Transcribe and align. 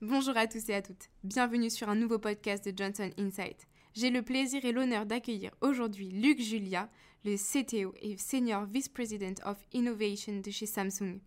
Bonjour 0.00 0.36
à 0.36 0.46
tous 0.46 0.68
et 0.68 0.74
à 0.74 0.80
toutes. 0.80 1.10
Bienvenue 1.24 1.70
sur 1.70 1.88
un 1.88 1.96
nouveau 1.96 2.20
podcast 2.20 2.64
de 2.64 2.72
Johnson 2.76 3.10
Insight. 3.18 3.66
J'ai 3.94 4.10
le 4.10 4.22
plaisir 4.22 4.64
et 4.64 4.70
l'honneur 4.70 5.06
d'accueillir 5.06 5.50
aujourd'hui 5.60 6.10
Luc 6.10 6.40
Julia, 6.40 6.88
le 7.24 7.34
CTO 7.34 7.92
et 8.00 8.16
Senior 8.16 8.66
Vice 8.66 8.88
President 8.88 9.34
of 9.44 9.56
Innovation 9.72 10.38
de 10.38 10.52
chez 10.52 10.66
Samsung. 10.66 11.18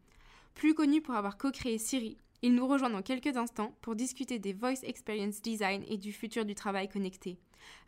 Plus 0.53 0.73
connu 0.73 1.01
pour 1.01 1.15
avoir 1.15 1.37
co-créé 1.37 1.77
Siri, 1.79 2.15
il 2.43 2.55
nous 2.55 2.65
rejoint 2.65 2.89
dans 2.89 3.01
quelques 3.01 3.35
instants 3.35 3.75
pour 3.81 3.97
discuter 3.97 4.39
des 4.39 4.53
Voice 4.53 4.83
Experience 4.83 5.41
Design 5.41 5.83
et 5.89 5.97
du 5.97 6.13
futur 6.13 6.45
du 6.45 6.55
travail 6.55 6.87
connecté. 6.87 7.39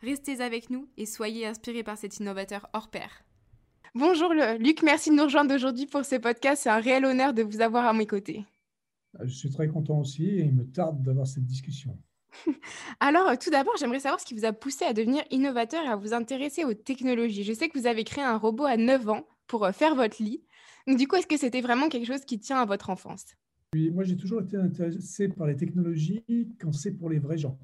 Restez 0.02 0.42
avec 0.42 0.68
nous 0.68 0.86
et 0.98 1.06
soyez 1.06 1.46
inspirés 1.46 1.82
par 1.82 1.96
cet 1.96 2.18
innovateur 2.18 2.68
hors 2.74 2.88
pair. 2.88 3.24
Bonjour 3.94 4.34
Luc, 4.34 4.82
merci 4.82 5.08
de 5.08 5.14
nous 5.14 5.24
rejoindre 5.24 5.54
aujourd'hui 5.54 5.86
pour 5.86 6.04
ce 6.04 6.16
podcast. 6.16 6.64
C'est 6.64 6.68
un 6.68 6.80
réel 6.80 7.06
honneur 7.06 7.32
de 7.32 7.42
vous 7.42 7.62
avoir 7.62 7.86
à 7.86 7.94
mes 7.94 8.06
côtés. 8.06 8.44
Je 9.22 9.34
suis 9.34 9.50
très 9.50 9.68
content 9.68 10.00
aussi 10.00 10.26
et 10.26 10.40
il 10.40 10.54
me 10.54 10.64
tarde 10.64 11.02
d'avoir 11.02 11.26
cette 11.26 11.44
discussion. 11.44 11.96
Alors, 13.00 13.36
tout 13.38 13.50
d'abord, 13.50 13.74
j'aimerais 13.78 14.00
savoir 14.00 14.20
ce 14.20 14.26
qui 14.26 14.34
vous 14.34 14.44
a 14.44 14.52
poussé 14.52 14.84
à 14.84 14.92
devenir 14.92 15.22
innovateur 15.30 15.84
et 15.84 15.88
à 15.88 15.96
vous 15.96 16.12
intéresser 16.12 16.64
aux 16.64 16.74
technologies. 16.74 17.44
Je 17.44 17.52
sais 17.52 17.68
que 17.68 17.78
vous 17.78 17.86
avez 17.86 18.04
créé 18.04 18.24
un 18.24 18.36
robot 18.36 18.64
à 18.64 18.76
9 18.76 19.08
ans 19.08 19.26
pour 19.46 19.64
euh, 19.64 19.72
faire 19.72 19.94
votre 19.94 20.22
lit. 20.22 20.42
Donc, 20.86 20.98
du 20.98 21.08
coup, 21.08 21.16
est-ce 21.16 21.26
que 21.26 21.36
c'était 21.36 21.60
vraiment 21.60 21.88
quelque 21.88 22.06
chose 22.06 22.24
qui 22.24 22.38
tient 22.38 22.60
à 22.60 22.66
votre 22.66 22.90
enfance? 22.90 23.24
Oui, 23.74 23.90
moi, 23.90 24.04
j'ai 24.04 24.16
toujours 24.16 24.42
été 24.42 24.56
intéressé 24.56 25.28
par 25.28 25.46
les 25.46 25.56
technologies 25.56 26.24
quand 26.60 26.72
c'est 26.72 26.92
pour 26.92 27.10
les 27.10 27.18
vrais 27.18 27.38
gens. 27.38 27.58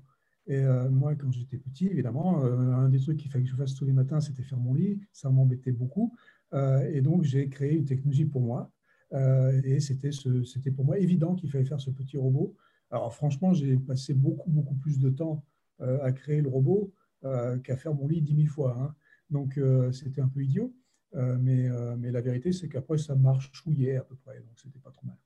Et 0.47 0.56
euh, 0.56 0.89
moi, 0.91 1.15
quand 1.15 1.31
j'étais 1.31 1.59
petit, 1.59 1.87
évidemment, 1.87 2.45
euh, 2.45 2.73
un 2.73 2.89
des 2.89 2.98
trucs 2.98 3.19
qu'il 3.19 3.31
fallait 3.31 3.45
que 3.45 3.51
je 3.51 3.56
fasse 3.56 3.75
tous 3.75 3.84
les 3.84 3.93
matins, 3.93 4.21
c'était 4.21 4.43
faire 4.43 4.59
mon 4.59 4.75
lit. 4.75 5.01
Ça 5.12 5.31
m'embêtait 5.31 5.73
beaucoup. 5.73 6.15
et 6.53 7.01
donc, 7.01 7.23
j'ai 7.23 7.48
créé 7.48 7.77
une 7.77 7.84
technologie 7.84 8.25
pour 8.25 8.41
moi. 8.41 8.73
Et 9.12 9.80
c'était 9.80 10.70
pour 10.70 10.84
moi 10.84 10.98
évident 10.98 11.34
qu'il 11.34 11.50
fallait 11.50 11.64
faire 11.64 11.80
ce 11.80 11.91
petit 11.91 12.16
robot 12.16 12.56
alors 12.91 13.14
franchement, 13.14 13.53
j'ai 13.53 13.77
passé 13.77 14.14
beaucoup, 14.14 14.50
beaucoup 14.50 14.75
plus 14.75 14.98
de 14.98 15.11
temps 15.11 15.44
euh, 15.80 16.03
à 16.03 16.12
créer 16.12 16.41
le 16.41 16.48
robot 16.48 16.92
euh, 17.25 17.58
qu'à 17.58 17.77
faire 17.77 17.94
mon 17.94 18.08
lit 18.08 18.20
dix 18.20 18.34
mille 18.34 18.48
fois. 18.48 18.77
Hein. 18.78 18.94
Donc 19.31 19.58
euh, 19.58 19.92
c'était 19.92 20.20
un 20.20 20.28
peu 20.28 20.42
idiot. 20.42 20.75
mais, 21.14 21.69
mais 21.98 22.11
la 22.11 22.20
vérité, 22.20 22.53
c'est 22.53 22.69
qu'après, 22.69 22.98
ça 22.98 23.14
marche 23.14 23.50
chouillait 23.53 23.97
à 23.97 24.03
peu 24.03 24.16
près. 24.16 24.38
Donc 24.41 24.58
c'était 24.61 24.78
pas 24.78 24.91
trop 24.91 25.06
mal. 25.06 25.16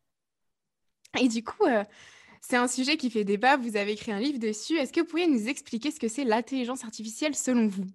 Et 1.21 1.29
du 1.29 1.45
coup, 1.45 1.65
c'est 2.41 2.57
un 2.57 2.69
sujet 2.69 2.97
qui 2.97 3.11
fait 3.11 3.25
débat. 3.25 3.57
Vous 3.57 3.77
avez 3.77 3.93
écrit 3.93 4.13
un 4.13 4.19
livre 4.19 4.39
dessus. 4.39 4.77
Est-ce 4.77 4.93
que 4.93 5.01
vous 5.01 5.07
pourriez 5.07 5.29
nous 5.29 5.49
expliquer 5.49 5.91
ce 5.91 6.01
que 6.01 6.09
c'est 6.09 6.25
l'intelligence 6.25 6.85
artificielle 6.85 7.35
selon 7.35 7.69
vous? 7.69 7.87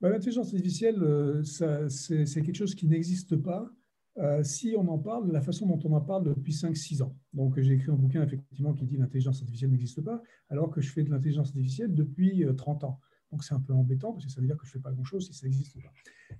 Bah, 0.00 0.08
L'intelligence 0.08 0.46
artificielle, 0.46 1.42
c'est 1.44 2.42
quelque 2.42 2.54
chose 2.54 2.74
qui 2.74 2.86
n'existe 2.86 3.36
pas 3.36 3.70
euh, 4.18 4.42
si 4.42 4.74
on 4.76 4.88
en 4.88 4.98
parle 4.98 5.28
de 5.28 5.32
la 5.32 5.40
façon 5.40 5.66
dont 5.66 5.78
on 5.84 5.94
en 5.94 6.00
parle 6.00 6.24
depuis 6.24 6.52
5-6 6.52 7.02
ans. 7.02 7.16
Donc, 7.32 7.58
j'ai 7.60 7.74
écrit 7.74 7.90
un 7.90 7.96
bouquin 7.96 8.22
effectivement 8.22 8.74
qui 8.74 8.84
dit 8.84 8.96
l'intelligence 8.96 9.40
artificielle 9.40 9.70
n'existe 9.70 10.00
pas, 10.02 10.20
alors 10.48 10.70
que 10.70 10.80
je 10.80 10.90
fais 10.90 11.04
de 11.04 11.10
l'intelligence 11.10 11.48
artificielle 11.48 11.94
depuis 11.94 12.44
30 12.56 12.82
euh, 12.82 12.86
ans. 12.88 13.00
Donc, 13.30 13.44
c'est 13.44 13.54
un 13.54 13.60
peu 13.60 13.72
embêtant 13.72 14.12
parce 14.12 14.26
que 14.26 14.32
ça 14.32 14.40
veut 14.40 14.46
dire 14.46 14.56
que 14.56 14.66
je 14.66 14.70
ne 14.70 14.72
fais 14.72 14.80
pas 14.80 14.90
grand-chose 14.90 15.26
si 15.26 15.32
ça 15.32 15.46
n'existe 15.46 15.80
pas. 15.80 15.92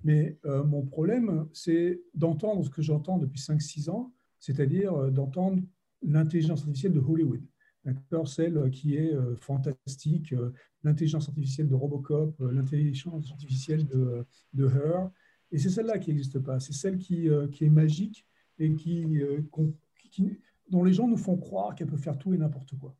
Mais 0.03 0.37
euh, 0.45 0.63
mon 0.65 0.85
problème, 0.85 1.47
c'est 1.53 2.01
d'entendre 2.13 2.63
ce 2.65 2.69
que 2.69 2.81
j'entends 2.81 3.17
depuis 3.17 3.39
5-6 3.39 3.89
ans, 3.89 4.13
c'est-à-dire 4.39 5.11
d'entendre 5.11 5.61
l'intelligence 6.01 6.61
artificielle 6.61 6.93
de 6.93 6.99
Hollywood. 6.99 7.41
Celle 8.25 8.69
qui 8.69 8.95
est 8.95 9.11
fantastique, 9.37 10.35
l'intelligence 10.83 11.29
artificielle 11.29 11.67
de 11.67 11.73
Robocop, 11.73 12.35
l'intelligence 12.39 13.31
artificielle 13.31 13.87
de, 13.87 14.25
de 14.53 14.65
Her, 14.67 15.09
et 15.51 15.57
c'est 15.57 15.69
celle-là 15.69 15.99
qui 15.99 16.09
n'existe 16.11 16.39
pas. 16.39 16.59
C'est 16.59 16.73
celle 16.73 16.97
qui, 16.97 17.29
euh, 17.29 17.47
est 17.59 17.69
magique 17.69 18.25
et 18.59 18.69
euh, 18.69 19.41
qui, 20.09 20.37
dont 20.69 20.83
les 20.83 20.93
gens 20.93 21.07
nous 21.07 21.17
font 21.17 21.37
croire 21.37 21.75
qu'elle 21.75 21.87
peut 21.87 21.97
faire 21.97 22.17
tout 22.17 22.33
et 22.33 22.37
n'importe 22.37 22.77
quoi. 22.77 22.95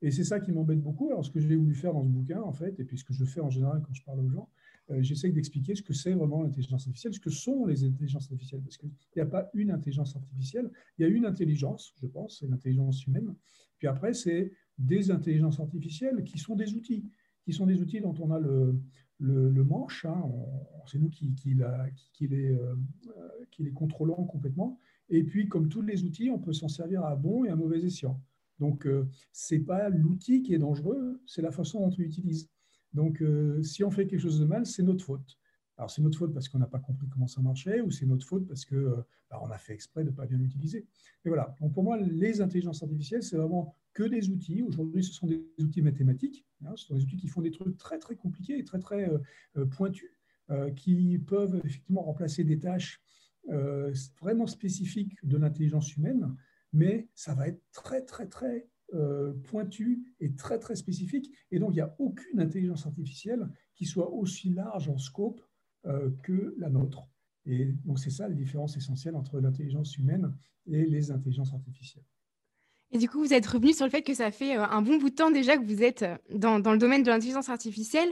Et 0.00 0.10
c'est 0.10 0.24
ça 0.24 0.40
qui 0.40 0.50
m'embête 0.50 0.80
beaucoup. 0.80 1.08
Alors, 1.10 1.24
ce 1.24 1.30
que 1.30 1.38
j'ai 1.38 1.54
voulu 1.54 1.74
faire 1.74 1.92
dans 1.92 2.02
ce 2.02 2.08
bouquin, 2.08 2.42
en 2.42 2.52
fait, 2.52 2.78
et 2.80 2.84
puis 2.84 2.98
ce 2.98 3.04
que 3.04 3.12
je 3.12 3.24
fais 3.24 3.40
en 3.40 3.50
général 3.50 3.82
quand 3.86 3.94
je 3.94 4.02
parle 4.02 4.18
aux 4.18 4.28
gens, 4.28 4.48
euh, 4.90 5.00
j'essaie 5.00 5.30
d'expliquer 5.30 5.76
ce 5.76 5.82
que 5.82 5.92
c'est 5.92 6.12
vraiment 6.12 6.42
l'intelligence 6.42 6.82
artificielle, 6.88 7.14
ce 7.14 7.20
que 7.20 7.30
sont 7.30 7.66
les 7.66 7.84
intelligences 7.84 8.24
artificielles. 8.24 8.62
Parce 8.62 8.76
qu'il 8.76 8.90
n'y 9.14 9.22
a 9.22 9.26
pas 9.26 9.48
une 9.54 9.70
intelligence 9.70 10.16
artificielle, 10.16 10.70
il 10.98 11.02
y 11.02 11.04
a 11.04 11.08
une 11.08 11.24
intelligence, 11.24 11.94
je 12.00 12.06
pense, 12.06 12.40
c'est 12.40 12.48
l'intelligence 12.48 13.06
humaine. 13.06 13.32
Puis 13.78 13.86
après, 13.86 14.12
c'est 14.12 14.50
des 14.76 15.12
intelligences 15.12 15.60
artificielles 15.60 16.24
qui 16.24 16.38
sont 16.38 16.56
des 16.56 16.74
outils, 16.74 17.04
qui 17.44 17.52
sont 17.52 17.66
des 17.66 17.80
outils 17.80 18.00
dont 18.00 18.14
on 18.18 18.32
a 18.32 18.40
le, 18.40 18.74
le, 19.22 19.64
manche. 19.64 20.04
Hein, 20.04 20.22
c'est 20.86 20.98
nous 20.98 21.08
qui, 21.08 21.34
qui, 21.34 21.54
les, 21.54 21.64
euh, 22.52 22.74
qui, 23.50 23.62
les, 23.62 23.72
contrôlons 23.72 24.24
complètement. 24.24 24.78
Et 25.08 25.22
puis, 25.22 25.48
comme 25.48 25.68
tous 25.68 25.82
les 25.82 26.04
outils, 26.04 26.30
on 26.30 26.38
peut 26.38 26.52
s'en 26.52 26.68
servir 26.68 27.04
à 27.04 27.16
bon 27.16 27.44
et 27.44 27.48
à 27.48 27.56
mauvais 27.56 27.82
escient. 27.82 28.20
Donc, 28.58 28.86
euh, 28.86 29.08
ce 29.32 29.54
n'est 29.54 29.60
pas 29.60 29.88
l'outil 29.88 30.42
qui 30.42 30.54
est 30.54 30.58
dangereux, 30.58 31.20
c'est 31.26 31.42
la 31.42 31.50
façon 31.50 31.80
dont 31.80 31.94
on 31.94 32.00
l'utilise. 32.00 32.48
Donc, 32.92 33.22
euh, 33.22 33.62
si 33.62 33.82
on 33.82 33.90
fait 33.90 34.06
quelque 34.06 34.20
chose 34.20 34.40
de 34.40 34.44
mal, 34.44 34.66
c'est 34.66 34.82
notre 34.82 35.04
faute. 35.04 35.38
Alors, 35.78 35.90
c'est 35.90 36.02
notre 36.02 36.18
faute 36.18 36.34
parce 36.34 36.48
qu'on 36.48 36.58
n'a 36.58 36.66
pas 36.66 36.78
compris 36.78 37.08
comment 37.08 37.26
ça 37.26 37.40
marchait, 37.40 37.80
ou 37.80 37.90
c'est 37.90 38.06
notre 38.06 38.26
faute 38.26 38.46
parce 38.46 38.64
qu'on 38.64 39.04
bah, 39.30 39.40
a 39.50 39.58
fait 39.58 39.72
exprès 39.72 40.04
de 40.04 40.10
ne 40.10 40.14
pas 40.14 40.26
bien 40.26 40.38
l'utiliser. 40.38 40.86
Et 41.24 41.28
voilà. 41.28 41.56
Donc, 41.60 41.72
pour 41.72 41.82
moi, 41.82 41.96
les 41.96 42.40
intelligences 42.40 42.82
artificielles, 42.82 43.22
c'est 43.22 43.36
vraiment 43.36 43.74
que 43.92 44.02
des 44.02 44.30
outils. 44.30 44.62
Aujourd'hui, 44.62 45.04
ce 45.04 45.12
sont 45.12 45.26
des 45.26 45.44
outils 45.58 45.82
mathématiques. 45.82 46.46
Hein, 46.64 46.72
ce 46.76 46.86
sont 46.86 46.94
des 46.94 47.02
outils 47.02 47.16
qui 47.16 47.28
font 47.28 47.42
des 47.42 47.50
trucs 47.50 47.76
très, 47.76 47.98
très 47.98 48.16
compliqués 48.16 48.58
et 48.58 48.64
très, 48.64 48.78
très 48.78 49.08
euh, 49.08 49.18
euh, 49.56 49.66
pointus, 49.66 50.10
euh, 50.50 50.70
qui 50.70 51.18
peuvent 51.18 51.60
effectivement 51.64 52.02
remplacer 52.02 52.44
des 52.44 52.58
tâches 52.58 53.00
vraiment 54.20 54.46
spécifiques 54.46 55.16
de 55.24 55.36
l'intelligence 55.36 55.96
humaine, 55.96 56.36
mais 56.72 57.08
ça 57.16 57.34
va 57.34 57.48
être 57.48 57.60
très, 57.72 58.04
très, 58.04 58.28
très 58.28 58.68
pointu 59.42 60.14
et 60.20 60.32
très, 60.36 60.60
très 60.60 60.76
spécifique. 60.76 61.28
Et 61.50 61.58
donc, 61.58 61.70
il 61.72 61.76
n'y 61.76 61.80
a 61.80 61.96
aucune 61.98 62.38
intelligence 62.38 62.86
artificielle 62.86 63.48
qui 63.74 63.84
soit 63.84 64.12
aussi 64.12 64.50
large 64.50 64.88
en 64.88 64.98
scope 64.98 65.42
que 66.22 66.54
la 66.56 66.70
nôtre. 66.70 67.08
Et 67.46 67.72
donc, 67.84 67.98
c'est 67.98 68.10
ça 68.10 68.28
la 68.28 68.34
différence 68.34 68.76
essentielle 68.76 69.16
entre 69.16 69.40
l'intelligence 69.40 69.98
humaine 69.98 70.32
et 70.66 70.86
les 70.86 71.10
intelligences 71.10 71.52
artificielles. 71.52 72.04
Et 72.94 72.98
du 72.98 73.08
coup, 73.08 73.18
vous 73.20 73.32
êtes 73.32 73.46
revenu 73.46 73.72
sur 73.72 73.86
le 73.86 73.90
fait 73.90 74.02
que 74.02 74.12
ça 74.12 74.30
fait 74.30 74.58
euh, 74.58 74.64
un 74.64 74.82
bon 74.82 74.98
bout 74.98 75.08
de 75.08 75.14
temps 75.14 75.30
déjà 75.30 75.56
que 75.56 75.64
vous 75.64 75.82
êtes 75.82 76.02
euh, 76.02 76.16
dans, 76.34 76.58
le 76.58 76.78
domaine 76.78 77.02
de 77.02 77.08
l'intelligence 77.08 77.48
artificielle. 77.48 78.10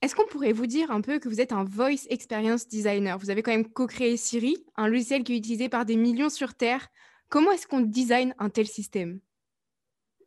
Est-ce 0.00 0.14
qu'on 0.14 0.26
pourrait 0.26 0.54
vous 0.54 0.66
dire 0.66 0.90
un 0.90 1.02
peu 1.02 1.18
que 1.18 1.28
vous 1.28 1.40
êtes 1.42 1.52
un 1.52 1.64
voice 1.64 2.06
experience 2.08 2.66
designer? 2.66 3.18
Vous 3.18 3.28
avez 3.28 3.42
quand 3.42 3.50
même 3.50 3.68
co-créé 3.68 4.16
Siri, 4.16 4.56
un 4.76 4.88
logiciel 4.88 5.22
qui 5.22 5.34
est 5.34 5.36
utilisé 5.36 5.68
par 5.68 5.84
des 5.84 5.96
millions 5.96 6.30
sur 6.30 6.54
Terre. 6.54 6.88
Comment 7.28 7.52
est-ce 7.52 7.66
qu'on 7.66 7.82
design 7.82 8.34
un 8.38 8.48
tel 8.48 8.66
système? 8.66 9.20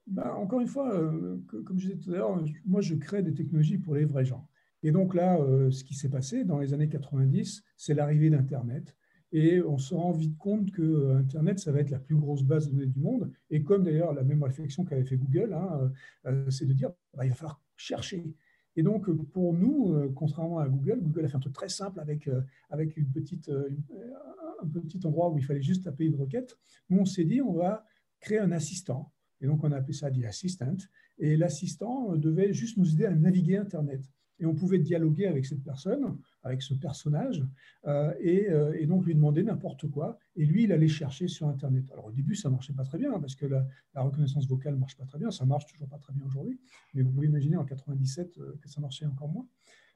Ben, 0.05 0.31
Encore 0.35 0.59
une 0.59 0.67
fois, 0.67 0.93
euh, 0.93 1.37
comme 1.65 1.79
je 1.79 1.87
disais 1.87 1.97
tout 1.97 2.11
à 2.11 2.17
l'heure, 2.17 2.43
moi 2.63 2.81
je 2.81 2.93
crée 2.93 3.23
des 3.23 3.33
technologies 3.33 3.79
pour 3.79 3.95
les 3.95 4.05
vrais 4.05 4.23
gens. 4.25 4.47
Et 4.83 4.91
donc 4.91 5.15
là, 5.15 5.39
ce 5.71 5.83
qui 5.83 5.95
s'est 5.95 6.09
passé 6.09 6.43
dans 6.43 6.59
les 6.59 6.75
années 6.75 6.89
90, 6.89 7.63
c'est 7.75 7.95
l'arrivée 7.95 8.29
d'Internet. 8.29 8.95
Et 9.37 9.61
on 9.61 9.77
se 9.77 9.93
rend 9.93 10.13
vite 10.13 10.37
compte 10.37 10.71
que 10.71 10.81
euh, 10.81 11.17
Internet, 11.17 11.59
ça 11.59 11.73
va 11.73 11.81
être 11.81 11.89
la 11.89 11.99
plus 11.99 12.15
grosse 12.15 12.41
base 12.41 12.67
de 12.67 12.71
données 12.71 12.85
du 12.85 12.99
monde. 12.99 13.29
Et 13.49 13.63
comme 13.63 13.83
d'ailleurs 13.83 14.13
la 14.13 14.23
même 14.23 14.41
réflexion 14.41 14.85
qu'avait 14.85 15.03
fait 15.03 15.17
Google, 15.17 15.51
hein, 15.51 15.91
euh, 16.25 16.49
c'est 16.49 16.65
de 16.65 16.71
dire 16.71 16.91
bah, 17.13 17.25
il 17.25 17.29
va 17.29 17.35
falloir 17.35 17.61
chercher. 17.75 18.33
Et 18.77 18.81
donc, 18.81 19.11
pour 19.33 19.53
nous, 19.53 19.91
euh, 19.91 20.09
contrairement 20.15 20.59
à 20.59 20.69
Google, 20.69 21.01
Google 21.01 21.25
a 21.25 21.27
fait 21.27 21.35
un 21.35 21.41
truc 21.41 21.51
très 21.51 21.67
simple 21.67 21.99
avec, 21.99 22.29
avec 22.69 22.95
une 22.95 23.11
petite, 23.11 23.49
un 23.49 24.67
petit 24.67 25.05
endroit 25.05 25.29
où 25.29 25.37
il 25.37 25.43
fallait 25.43 25.61
juste 25.61 25.83
taper 25.83 26.05
une 26.05 26.15
requête. 26.15 26.57
Nous, 26.89 26.99
on 26.99 27.05
s'est 27.05 27.25
dit 27.25 27.41
on 27.41 27.51
va 27.51 27.85
créer 28.21 28.39
un 28.39 28.53
assistant. 28.53 29.11
Et 29.41 29.47
donc, 29.47 29.65
on 29.65 29.71
a 29.73 29.75
appelé 29.75 29.91
ça 29.91 30.09
The 30.09 30.23
Assistant. 30.23 30.77
Et 31.17 31.35
l'assistant 31.35 32.15
devait 32.15 32.53
juste 32.53 32.77
nous 32.77 32.93
aider 32.93 33.05
à 33.05 33.13
naviguer 33.13 33.57
Internet 33.57 34.09
et 34.39 34.45
on 34.45 34.53
pouvait 34.53 34.79
dialoguer 34.79 35.27
avec 35.27 35.45
cette 35.45 35.63
personne, 35.63 36.17
avec 36.43 36.61
ce 36.61 36.73
personnage, 36.73 37.43
euh, 37.87 38.13
euh, 38.23 38.73
et, 38.77 38.85
donc 38.85 39.05
lui 39.05 39.15
demander 39.15 39.43
n'importe 39.43 39.89
quoi. 39.89 40.17
Et 40.35 40.45
lui, 40.45 40.63
il 40.63 40.71
allait 40.71 40.87
chercher 40.87 41.27
sur 41.27 41.47
Internet. 41.47 41.85
Alors 41.91 42.05
au 42.05 42.11
début, 42.11 42.35
ça 42.35 42.49
marchait 42.49 42.73
pas 42.73 42.83
très 42.83 42.97
bien, 42.97 43.17
parce 43.19 43.35
que 43.35 43.45
la, 43.45 43.65
reconnaissance 43.95 44.47
vocale 44.47 44.75
marche 44.75 44.97
pas 44.97 45.05
très 45.05 45.19
bien, 45.19 45.31
ça 45.31 45.45
marche 45.45 45.65
toujours 45.67 45.87
pas 45.87 45.97
très 45.97 46.13
bien 46.13 46.25
aujourd'hui, 46.25 46.59
mais 46.93 47.01
vous 47.01 47.11
pouvez 47.11 47.27
imaginer 47.27 47.57
en 47.57 47.65
97 47.65 48.37
euh, 48.37 48.57
que 48.61 48.69
ça 48.69 48.81
marchait 48.81 49.05
encore 49.05 49.29
moins. 49.29 49.47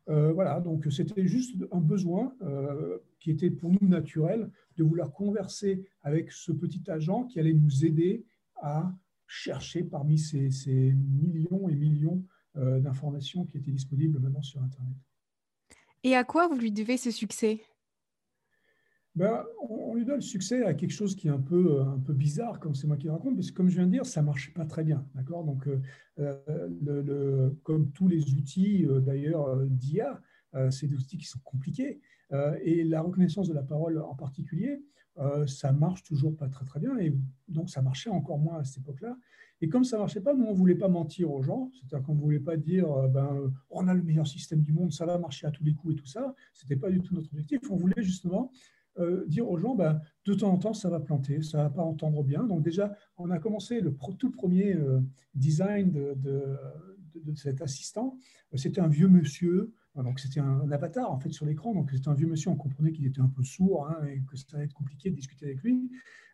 voilà, 0.07 0.59
donc 0.59 0.87
c'était 0.89 1.27
juste 1.27 1.55
un 1.71 1.81
besoin 1.81 2.33
qui 3.19 3.29
était 3.29 3.51
pour 3.51 3.69
nous 3.69 3.87
naturel 3.87 4.49
de 4.77 4.83
vouloir 4.83 5.11
converser 5.11 5.85
avec 6.01 6.31
ce 6.31 6.51
petit 6.51 6.89
agent 6.89 7.25
qui 7.25 7.39
allait 7.39 7.53
nous 7.53 7.85
aider 7.85 8.25
à 8.55 8.91
chercher 9.29 9.83
parmi 9.83 10.17
ces, 10.17 10.49
millions 10.93 11.69
et 11.69 11.75
millions 11.75 12.23
d'informations 12.55 13.45
qui 13.45 13.57
étaient 13.57 13.71
disponibles 13.71 14.19
maintenant 14.19 14.41
sur 14.41 14.61
Internet. 14.61 14.95
Et 16.03 16.15
à 16.15 16.23
quoi 16.23 16.47
vous 16.47 16.57
lui 16.57 16.71
devez 16.71 16.97
ce 16.97 17.11
succès? 17.11 17.61
Ben, 19.15 19.43
on, 19.67 19.95
lui 19.95 20.05
donne 20.05 20.17
le 20.17 20.21
succès 20.21 20.63
à 20.63 20.73
quelque 20.73 20.91
chose 20.91 21.15
qui 21.15 21.27
est 21.27 21.31
un 21.31 21.41
peu, 21.41 21.79
euh, 21.79 21.83
un 21.83 21.99
peu 21.99 22.13
bizarre, 22.13 22.59
comme 22.59 22.75
c'est 22.75 22.87
moi 22.87 22.95
qui 22.95 23.07
le 23.07 23.11
raconte, 23.11 23.35
parce 23.35 23.51
que 23.51 23.55
comme 23.55 23.67
je 23.67 23.75
viens 23.75 23.85
de 23.85 23.91
dire, 23.91 24.05
ça 24.05 24.21
ne 24.21 24.27
marche 24.27 24.53
pas 24.53 24.65
très 24.65 24.83
bien. 24.83 25.05
D'accord? 25.15 25.43
Donc, 25.43 25.67
euh, 25.67 26.39
le, 26.47 27.57
comme 27.63 27.91
tous 27.91 28.07
les 28.07 28.33
outils 28.33 28.87
d'ailleurs 29.01 29.57
d'IA, 29.65 30.21
c'est 30.71 30.87
des 30.87 30.95
outils 30.95 31.17
qui 31.17 31.25
sont 31.25 31.39
compliqués. 31.43 31.99
et 32.63 32.83
la 32.83 33.01
reconnaissance 33.01 33.47
de 33.47 33.53
la 33.53 33.63
parole 33.63 33.99
en 33.99 34.15
particulier, 34.15 34.81
euh, 35.19 35.45
ça 35.47 35.73
marche 35.73 36.03
toujours 36.03 36.35
pas 36.35 36.47
très 36.47 36.65
très 36.65 36.79
bien. 36.79 36.97
Et 36.97 37.13
donc, 37.47 37.69
ça 37.69 37.81
marchait 37.81 38.09
encore 38.09 38.39
moins 38.39 38.59
à 38.59 38.63
cette 38.63 38.79
époque-là. 38.79 39.17
Et 39.61 39.67
comme 39.67 39.83
ça 39.83 39.97
marchait 39.97 40.21
pas, 40.21 40.33
nous, 40.33 40.45
on 40.45 40.53
voulait 40.53 40.75
pas 40.75 40.87
mentir 40.87 41.31
aux 41.31 41.41
gens. 41.41 41.69
C'est-à-dire 41.73 42.05
qu'on 42.05 42.13
voulait 42.13 42.39
pas 42.39 42.55
dire, 42.55 42.89
euh, 42.91 43.07
ben, 43.09 43.51
on 43.69 43.87
a 43.87 43.93
le 43.93 44.01
meilleur 44.01 44.27
système 44.27 44.61
du 44.61 44.71
monde, 44.71 44.93
ça 44.93 45.05
va 45.05 45.17
marcher 45.17 45.47
à 45.47 45.51
tous 45.51 45.63
les 45.63 45.73
coups 45.73 45.93
et 45.93 45.97
tout 45.97 46.05
ça. 46.05 46.33
C'était 46.53 46.77
pas 46.77 46.89
du 46.89 47.01
tout 47.01 47.13
notre 47.13 47.27
objectif. 47.33 47.59
On 47.69 47.75
voulait 47.75 48.01
justement 48.01 48.51
euh, 48.99 49.25
dire 49.27 49.49
aux 49.49 49.57
gens, 49.57 49.75
ben, 49.75 49.99
de 50.25 50.33
temps 50.33 50.51
en 50.51 50.57
temps, 50.57 50.73
ça 50.73 50.89
va 50.89 51.01
planter, 51.01 51.41
ça 51.41 51.63
va 51.63 51.69
pas 51.69 51.83
entendre 51.83 52.23
bien. 52.23 52.43
Donc 52.45 52.61
déjà, 52.61 52.95
on 53.17 53.29
a 53.29 53.39
commencé 53.39 53.81
le 53.81 53.93
tout 54.17 54.31
premier 54.31 54.77
design 55.35 55.91
de, 55.91 56.15
de, 56.15 57.35
cet 57.35 57.61
assistant. 57.61 58.17
C'était 58.55 58.81
un 58.81 58.87
vieux 58.87 59.07
monsieur 59.07 59.73
donc 60.03 60.19
c'était 60.19 60.39
un, 60.39 60.69
avatar 60.71 61.11
en 61.11 61.19
fait 61.19 61.31
sur 61.31 61.45
l'écran. 61.45 61.73
Donc 61.73 61.91
c'était 61.91 62.09
un 62.09 62.13
vieux 62.13 62.27
monsieur, 62.27 62.49
on 62.49 62.55
comprenait 62.55 62.91
qu'il 62.91 63.05
était 63.05 63.21
un 63.21 63.29
peu 63.29 63.43
sourd 63.43 63.87
hein, 63.87 64.05
et 64.05 64.21
que 64.29 64.37
ça 64.37 64.45
allait 64.53 64.65
être 64.65 64.73
compliqué 64.73 65.09
de 65.09 65.15
discuter 65.15 65.45
avec 65.45 65.61
lui. 65.63 65.89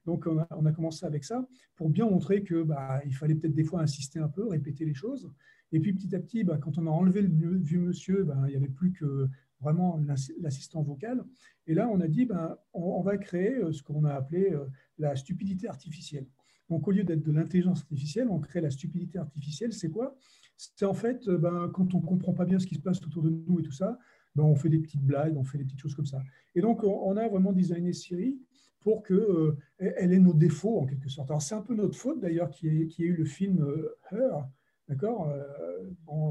Donc 0.06 0.28
on 0.28 0.66
a, 0.66 0.72
commencé 0.72 1.06
avec 1.06 1.24
ça 1.24 1.48
pour 1.76 1.90
bien 1.90 2.06
montrer 2.06 2.44
que 2.44 2.62
bah, 2.62 3.02
il 3.06 3.16
fallait 3.16 3.36
peut-être 3.36 3.56
des 3.56 3.64
fois 3.64 3.82
insister 3.82 4.20
un 4.20 4.28
peu, 4.28 4.48
répéter 4.48 4.86
les 4.86 4.94
choses. 4.94 5.32
Et 5.72 5.80
puis 5.80 5.94
petit 5.94 6.16
à 6.16 6.20
petit, 6.20 6.44
bah, 6.44 6.58
quand 6.58 6.78
on 6.78 6.86
a 6.86 6.92
enlevé 6.92 7.22
le 7.22 7.58
vieux 7.58 7.80
monsieur, 7.80 8.24
bah, 8.24 8.38
il 8.46 8.52
n'y 8.52 8.56
avait 8.56 8.68
plus 8.68 8.92
que 8.92 9.28
vraiment 9.60 10.00
l'assistant 10.40 10.84
vocal. 10.84 11.24
Et 11.68 11.74
là, 11.74 11.90
on 11.90 12.00
a 12.02 12.08
dit, 12.08 12.26
bah, 12.26 12.64
on, 12.74 13.02
va 13.02 13.18
créer 13.18 13.56
euh, 13.56 13.72
ce 13.72 13.82
qu'on 13.82 14.04
a 14.06 14.14
appelé 14.14 14.52
euh, 14.52 14.66
la 14.98 15.16
stupidité 15.16 15.68
artificielle. 15.68 16.28
Donc, 16.70 16.88
au 16.88 16.92
lieu 16.92 17.04
d'être 17.04 17.24
de 17.24 17.32
l'intelligence 17.32 17.82
artificielle, 17.82 18.28
on 18.30 18.40
crée 18.40 18.62
la 18.62 18.70
stupidité 18.70 19.18
artificielle. 19.18 19.74
C'est 19.74 19.90
quoi? 19.90 20.16
C'est 20.57 20.86
en 20.86 20.94
fait, 20.94 21.28
euh, 21.28 21.38
ben, 21.38 21.69
quand 21.74 21.94
on 21.94 22.02
ne 22.02 22.06
comprend 22.06 22.34
pas 22.34 22.46
bien 22.46 22.60
ce 22.60 22.68
qui 22.68 22.75
se 22.75 22.81
passe 22.81 23.02
autour 23.04 23.24
de 23.24 23.30
nous 23.30 23.60
et 23.60 23.63
tout 23.63 23.72
ça, 23.72 23.98
ben, 24.36 24.44
on 24.44 24.56
fait 24.56 24.69
des 24.69 24.80
petites 24.80 25.04
blagues, 25.04 25.36
on 25.38 25.44
fait 25.44 25.57
des 25.57 25.63
petites 25.63 25.80
choses 25.80 25.96
comme 25.96 26.06
ça. 26.06 26.22
Et 26.56 26.62
donc, 26.62 26.84
on, 26.84 27.16
a 27.18 27.28
vraiment 27.28 27.54
designé 27.54 27.94
Siri 27.94 28.40
pour 28.81 29.04
qu'elle 29.04 29.18
euh, 29.18 29.56
ait 29.80 30.19
nos 30.19 30.34
défauts, 30.34 30.80
en 30.80 30.86
quelque 30.86 31.10
sorte. 31.10 31.30
Alors, 31.31 31.42
c'est 31.42 31.56
un 31.56 31.62
peu 31.62 31.74
notre 31.74 31.98
faute, 31.98 32.19
d'ailleurs, 32.19 32.50
qui 32.50 32.68
ait, 32.68 32.88
qui 32.88 33.04
eu 33.04 33.16
le 33.16 33.25
film 33.25 33.62
euh, 33.62 33.98
Her, 34.12 34.48
d'accord 34.88 35.34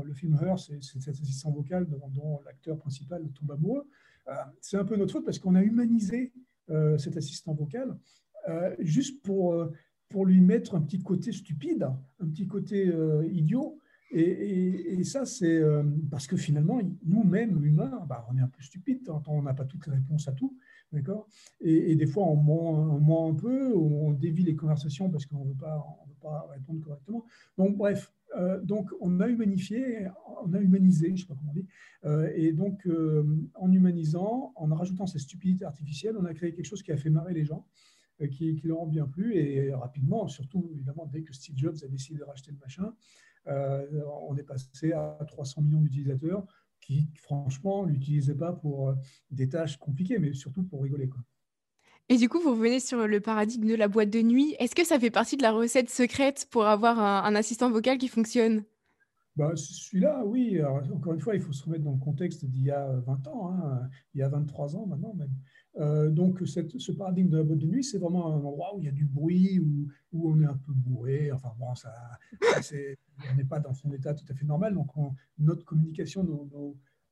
Le 0.04 0.12
film 0.12 0.38
Her, 0.40 0.58
c'est 0.58 0.82
cet 0.82 1.08
assistant 1.08 1.50
vocal 1.50 1.86
dont, 1.86 2.40
l'acteur 2.44 2.78
principal 2.78 3.28
tombe 3.32 3.50
amoureux. 3.50 3.88
c'est 4.60 4.76
un 4.76 4.84
peu 4.84 4.96
notre 4.96 5.12
faute 5.12 5.24
parce 5.24 5.40
qu'on 5.40 5.56
a 5.56 5.62
humanisé 5.62 6.32
cet 6.96 7.16
assistant 7.16 7.52
vocal 7.52 7.98
juste 8.78 9.24
pour, 9.24 9.68
pour 10.08 10.24
lui 10.24 10.40
mettre 10.40 10.76
un 10.76 10.82
petit 10.82 11.02
côté 11.02 11.32
stupide, 11.32 11.82
un 12.20 12.26
petit 12.28 12.46
côté 12.46 12.94
idiot, 13.28 13.80
et, 14.16 15.04
ça, 15.04 15.26
c'est 15.26 15.58
euh, 15.58 15.82
parce 16.10 16.26
que 16.26 16.36
finalement, 16.36 16.80
nous-mêmes, 17.04 17.64
humains, 17.64 18.04
bah, 18.08 18.26
on 18.30 18.36
est 18.36 18.40
un 18.40 18.48
peu 18.48 18.62
stupides, 18.62 19.08
on 19.26 19.42
n'a 19.42 19.54
pas 19.54 19.64
toutes 19.64 19.86
les 19.86 19.94
réponses 19.94 20.28
à 20.28 20.32
tout, 20.32 20.56
d'accord? 20.92 21.28
Et, 21.60 21.96
des 21.96 22.06
fois, 22.06 22.24
on 22.24 22.36
ment, 22.36 23.28
un 23.28 23.34
peu, 23.34 23.74
on 23.74 24.12
dévie 24.12 24.44
les 24.44 24.54
conversations 24.54 25.10
parce 25.10 25.26
qu'on 25.26 25.44
ne 25.44 25.50
veut 25.50 25.56
pas 25.56 26.48
répondre 26.50 26.80
correctement. 26.80 27.24
Donc, 27.58 27.76
bref, 27.76 28.12
euh, 28.36 28.60
donc 28.60 28.90
on 29.00 29.20
a 29.20 29.28
humanifié, 29.28 30.08
on 30.42 30.52
a 30.54 30.58
humanisé, 30.58 31.08
je 31.08 31.12
ne 31.12 31.16
sais 31.18 31.26
pas 31.26 31.34
comment 31.34 31.52
on 31.52 31.54
dit, 31.54 31.66
euh, 32.04 32.32
et 32.34 32.52
donc 32.52 32.88
en 33.54 33.72
humanisant, 33.72 34.52
en 34.56 34.66
rajoutant 34.74 35.06
cette 35.06 35.20
stupidité 35.20 35.64
artificielle, 35.64 36.16
on 36.18 36.24
a 36.24 36.34
créé 36.34 36.52
quelque 36.52 36.66
chose 36.66 36.82
qui 36.82 36.92
a 36.92 36.96
fait 36.96 37.10
marrer 37.10 37.34
les 37.34 37.44
gens. 37.44 37.66
Qui, 38.30 38.54
qui 38.54 38.68
leur 38.68 38.80
ont 38.80 38.86
bien 38.86 39.08
plu 39.08 39.34
et 39.34 39.74
rapidement, 39.74 40.28
surtout 40.28 40.70
évidemment 40.72 41.04
dès 41.04 41.22
que 41.22 41.34
Steve 41.34 41.56
Jobs 41.58 41.74
a 41.82 41.88
décidé 41.88 42.20
de 42.20 42.24
racheter 42.24 42.52
le 42.52 42.58
machin, 42.58 42.94
on 43.46 44.36
est 44.36 44.42
passé 44.42 44.92
à 44.92 45.18
300 45.26 45.62
millions 45.62 45.80
d'utilisateurs 45.80 46.46
qui, 46.84 47.08
franchement, 47.14 47.86
ne 47.86 47.92
l'utilisaient 47.92 48.34
pas 48.34 48.52
pour 48.52 48.90
euh, 48.90 48.94
des 49.30 49.48
tâches 49.48 49.78
compliquées, 49.78 50.18
mais 50.18 50.34
surtout 50.34 50.62
pour 50.62 50.82
rigoler. 50.82 51.08
Quoi. 51.08 51.20
Et 52.10 52.16
du 52.18 52.28
coup, 52.28 52.40
vous 52.40 52.50
revenez 52.50 52.80
sur 52.80 53.06
le 53.06 53.20
paradigme 53.20 53.66
de 53.66 53.74
la 53.74 53.88
boîte 53.88 54.10
de 54.10 54.20
nuit. 54.20 54.54
Est-ce 54.58 54.74
que 54.74 54.84
ça 54.84 55.00
fait 55.00 55.10
partie 55.10 55.38
de 55.38 55.42
la 55.42 55.52
recette 55.52 55.88
secrète 55.88 56.46
pour 56.50 56.66
avoir 56.66 56.98
un, 56.98 57.34
assistant 57.34 57.70
vocal 57.70 57.96
qui 57.96 58.08
fonctionne? 58.08 58.64
Bah, 59.36 59.52
Celui-là, 59.56 60.22
oui. 60.26 60.62
encore 60.62 61.14
une 61.14 61.20
fois, 61.20 61.34
il 61.34 61.40
faut 61.40 61.52
se 61.52 61.64
remettre 61.64 61.84
dans 61.84 61.92
le 61.92 61.98
contexte 61.98 62.44
d'il 62.44 62.64
y 62.64 62.70
a 62.70 62.86
20 63.06 63.26
ans, 63.28 63.50
hein. 63.50 63.88
il 64.12 64.20
y 64.20 64.22
a 64.22 64.28
23 64.28 64.76
ans 64.76 64.86
maintenant 64.86 65.14
même. 65.14 65.32
Euh, 65.76 66.10
donc, 66.10 66.40
ce 66.46 66.92
paradigme 66.92 67.28
de 67.28 67.38
la 67.38 67.42
boîte 67.42 67.58
de 67.58 67.66
nuit, 67.66 67.82
c'est 67.82 67.98
vraiment 67.98 68.32
un 68.32 68.36
endroit 68.36 68.74
où 68.74 68.80
il 68.80 68.84
y 68.84 68.88
a 68.88 68.92
du 68.92 69.04
bruit, 69.04 69.58
où, 69.58 69.88
on 70.12 70.40
est 70.40 70.46
un 70.46 70.56
peu 70.56 70.72
bourré. 70.72 71.32
Enfin, 71.32 71.52
bon, 71.58 71.74
ça, 71.74 71.92
on 72.42 73.34
n'est 73.36 73.44
pas 73.44 73.60
dans 73.60 73.74
son 73.74 73.92
état 73.92 74.14
tout 74.14 74.24
à 74.28 74.34
fait 74.34 74.44
normal. 74.44 74.74
Donc, 74.74 74.90
notre 75.38 75.64
communication, 75.64 76.48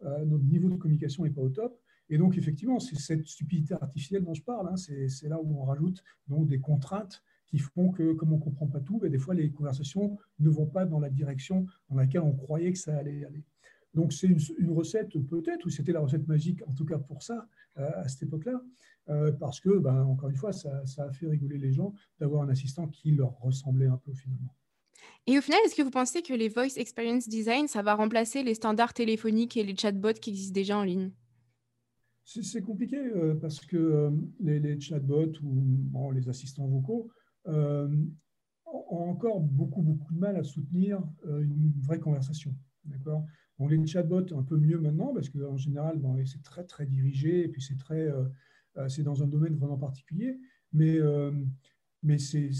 euh, 0.04 0.24
notre 0.24 0.44
niveau 0.44 0.68
de 0.68 0.76
communication 0.76 1.24
n'est 1.24 1.30
pas 1.30 1.42
au 1.42 1.50
top. 1.50 1.78
Et 2.08 2.18
donc, 2.18 2.36
effectivement, 2.36 2.78
c'est 2.78 2.96
cette 2.96 3.26
stupidité 3.26 3.74
artificielle 3.74 4.22
dont 4.22 4.34
je 4.34 4.42
parle. 4.42 4.68
Hein. 4.68 4.76
c'est 4.76 5.28
là 5.28 5.40
où 5.40 5.60
on 5.60 5.64
rajoute 5.64 6.02
des 6.28 6.60
contraintes 6.60 7.22
qui 7.46 7.58
font 7.58 7.90
que, 7.90 8.12
comme 8.14 8.32
on 8.32 8.36
ne 8.36 8.42
comprend 8.42 8.66
pas 8.66 8.80
tout, 8.80 8.98
ben, 8.98 9.10
des 9.10 9.18
fois, 9.18 9.34
les 9.34 9.50
conversations 9.50 10.18
ne 10.38 10.48
vont 10.48 10.66
pas 10.66 10.84
dans 10.86 11.00
la 11.00 11.10
direction 11.10 11.66
dans 11.90 11.96
laquelle 11.96 12.22
on 12.22 12.32
croyait 12.32 12.72
que 12.72 12.78
ça 12.78 12.96
allait 12.96 13.24
aller. 13.24 13.44
Donc, 13.94 14.12
c'est 14.12 14.26
une, 14.26 14.70
recette, 14.70 15.10
peut-être, 15.28 15.66
ou 15.66 15.70
c'était 15.70 15.92
la 15.92 16.00
recette 16.00 16.26
magique, 16.26 16.66
en 16.66 16.72
tout 16.72 16.86
cas 16.86 16.98
pour 16.98 17.22
ça, 17.22 17.46
euh, 17.78 17.90
à 17.96 18.08
cette 18.08 18.22
époque-là, 18.22 18.62
euh, 19.10 19.32
parce 19.32 19.60
que, 19.60 19.78
ben, 19.78 20.02
encore 20.04 20.30
une 20.30 20.36
fois, 20.36 20.52
ça, 20.52 20.82
a 20.98 21.12
fait 21.12 21.28
rigoler 21.28 21.58
les 21.58 21.72
gens 21.72 21.92
d'avoir 22.18 22.42
un 22.42 22.48
assistant 22.48 22.88
qui 22.88 23.12
leur 23.12 23.38
ressemblait 23.40 23.88
un 23.88 23.98
peu 23.98 24.14
finalement. 24.14 24.54
Et 25.26 25.36
au 25.36 25.42
final, 25.42 25.60
est-ce 25.66 25.74
que 25.74 25.82
vous 25.82 25.90
pensez 25.90 26.22
que 26.22 26.32
les 26.32 26.48
Voice 26.48 26.76
Experience 26.76 27.28
Design, 27.28 27.68
ça 27.68 27.82
va 27.82 27.94
remplacer 27.94 28.42
les 28.42 28.54
standards 28.54 28.94
téléphoniques 28.94 29.56
et 29.56 29.64
les 29.64 29.76
chatbots 29.76 30.14
qui 30.14 30.30
existent 30.30 30.54
déjà 30.54 30.78
en 30.78 30.84
ligne? 30.84 31.10
C'est 32.24 32.62
compliqué 32.62 32.96
euh, 32.96 33.34
parce 33.34 33.60
que 33.60 34.10
les, 34.40 34.80
chatbots 34.80 35.38
ou 35.42 36.12
les 36.12 36.28
assistants 36.28 36.68
vocaux 36.68 37.10
ont 37.44 39.10
encore 39.10 39.40
beaucoup, 39.40 39.82
beaucoup 39.82 40.14
de 40.14 40.18
mal 40.18 40.36
à 40.36 40.44
soutenir 40.44 41.02
une 41.26 41.72
vraie 41.82 41.98
conversation. 41.98 42.54
D'accord? 42.84 43.26
On 43.62 43.68
les 43.68 43.86
chatbots 43.86 44.34
un 44.34 44.42
peu 44.42 44.56
mieux 44.56 44.78
maintenant 44.78 45.14
parce 45.14 45.28
qu'en 45.28 45.56
général, 45.56 46.00
c'est 46.26 46.42
très 46.42 46.64
très 46.64 46.84
dirigé 46.84 47.44
et 47.44 47.48
puis 47.48 47.62
c'est 47.62 47.78
très, 47.78 48.08
euh, 48.08 48.24
euh, 48.76 48.88
c'est 48.88 49.04
dans 49.04 49.22
un 49.22 49.28
domaine 49.28 49.54
vraiment 49.56 49.78
particulier. 49.78 50.36
Mais, 50.72 50.98
euh, 50.98 51.30
mais 52.02 52.18
c'est, 52.18 52.50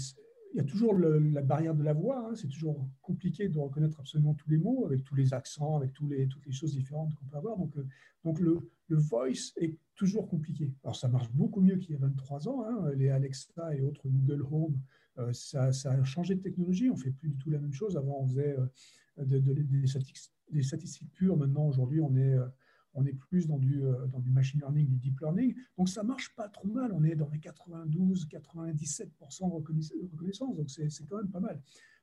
il 0.53 0.57
y 0.57 0.59
a 0.61 0.63
toujours 0.63 0.93
la 0.93 1.41
barrière 1.41 1.75
de 1.75 1.83
la 1.83 1.93
voix. 1.93 2.29
Hein. 2.29 2.35
c'est 2.35 2.47
toujours 2.47 2.87
compliqué 3.01 3.49
de 3.49 3.59
reconnaître 3.59 3.99
absolument 3.99 4.33
tous 4.33 4.49
les 4.49 4.57
mots 4.57 4.85
avec 4.85 5.03
tous 5.03 5.15
les 5.15 5.33
accents, 5.33 5.75
avec 5.75 5.91
tous 5.91 6.07
les, 6.07 6.27
toutes 6.27 6.45
les 6.45 6.53
choses 6.53 6.73
différentes 6.73 7.13
qu'on 7.15 7.25
peut 7.25 7.37
avoir. 7.37 7.57
Donc, 7.57 7.73
donc 8.23 8.39
le, 8.39 8.59
le, 8.87 8.97
voice 8.97 9.51
est 9.57 9.77
toujours 9.95 10.29
compliqué. 10.29 10.71
Alors 10.83 10.95
ça 10.95 11.09
marche 11.09 11.29
beaucoup 11.31 11.59
mieux 11.59 11.75
qu'il 11.77 11.91
y 11.91 11.95
a 11.95 11.99
23 11.99 12.47
ans. 12.47 12.63
Hein. 12.65 12.91
les 12.95 13.09
Alexa 13.09 13.75
et 13.75 13.81
autres 13.81 14.07
Google 14.07 14.45
Home, 14.49 14.79
ça, 15.33 15.65
a 15.65 16.03
changé 16.03 16.35
de 16.35 16.41
technologie. 16.41 16.89
On 16.89 16.95
fait 16.95 17.11
plus 17.11 17.29
du 17.29 17.37
tout 17.37 17.49
la 17.49 17.59
même 17.59 17.73
chose. 17.73 17.97
Avant, 17.97 18.21
on 18.21 18.27
faisait 18.27 18.55
de, 19.17 19.39
des 19.39 19.87
statistiques 19.87 20.33
des 20.53 20.63
statistiques 20.63 21.11
pures. 21.13 21.37
Maintenant, 21.37 21.67
aujourd'hui, 21.67 22.01
on 22.01 22.15
est, 22.15 22.33
euh, 22.33 22.47
on 22.93 23.05
est 23.05 23.13
plus 23.13 23.47
dans 23.47 23.57
du, 23.57 23.83
euh, 23.83 24.07
dans 24.07 24.19
du 24.19 24.31
machine 24.31 24.59
learning, 24.59 24.87
du 24.87 24.97
deep 24.97 25.19
learning. 25.19 25.55
Donc, 25.77 25.89
ça 25.89 26.03
marche 26.03 26.35
pas 26.35 26.47
trop 26.47 26.67
mal. 26.67 26.91
On 26.93 27.03
est 27.03 27.15
dans 27.15 27.29
les 27.29 27.39
92-97% 27.39 29.49
de 29.49 29.53
reconnaissance. 29.53 30.55
Donc, 30.55 30.69
c'est 30.69 31.07
quand 31.07 31.17
même 31.17 31.31
pas 31.31 31.39
mal. 31.39 31.61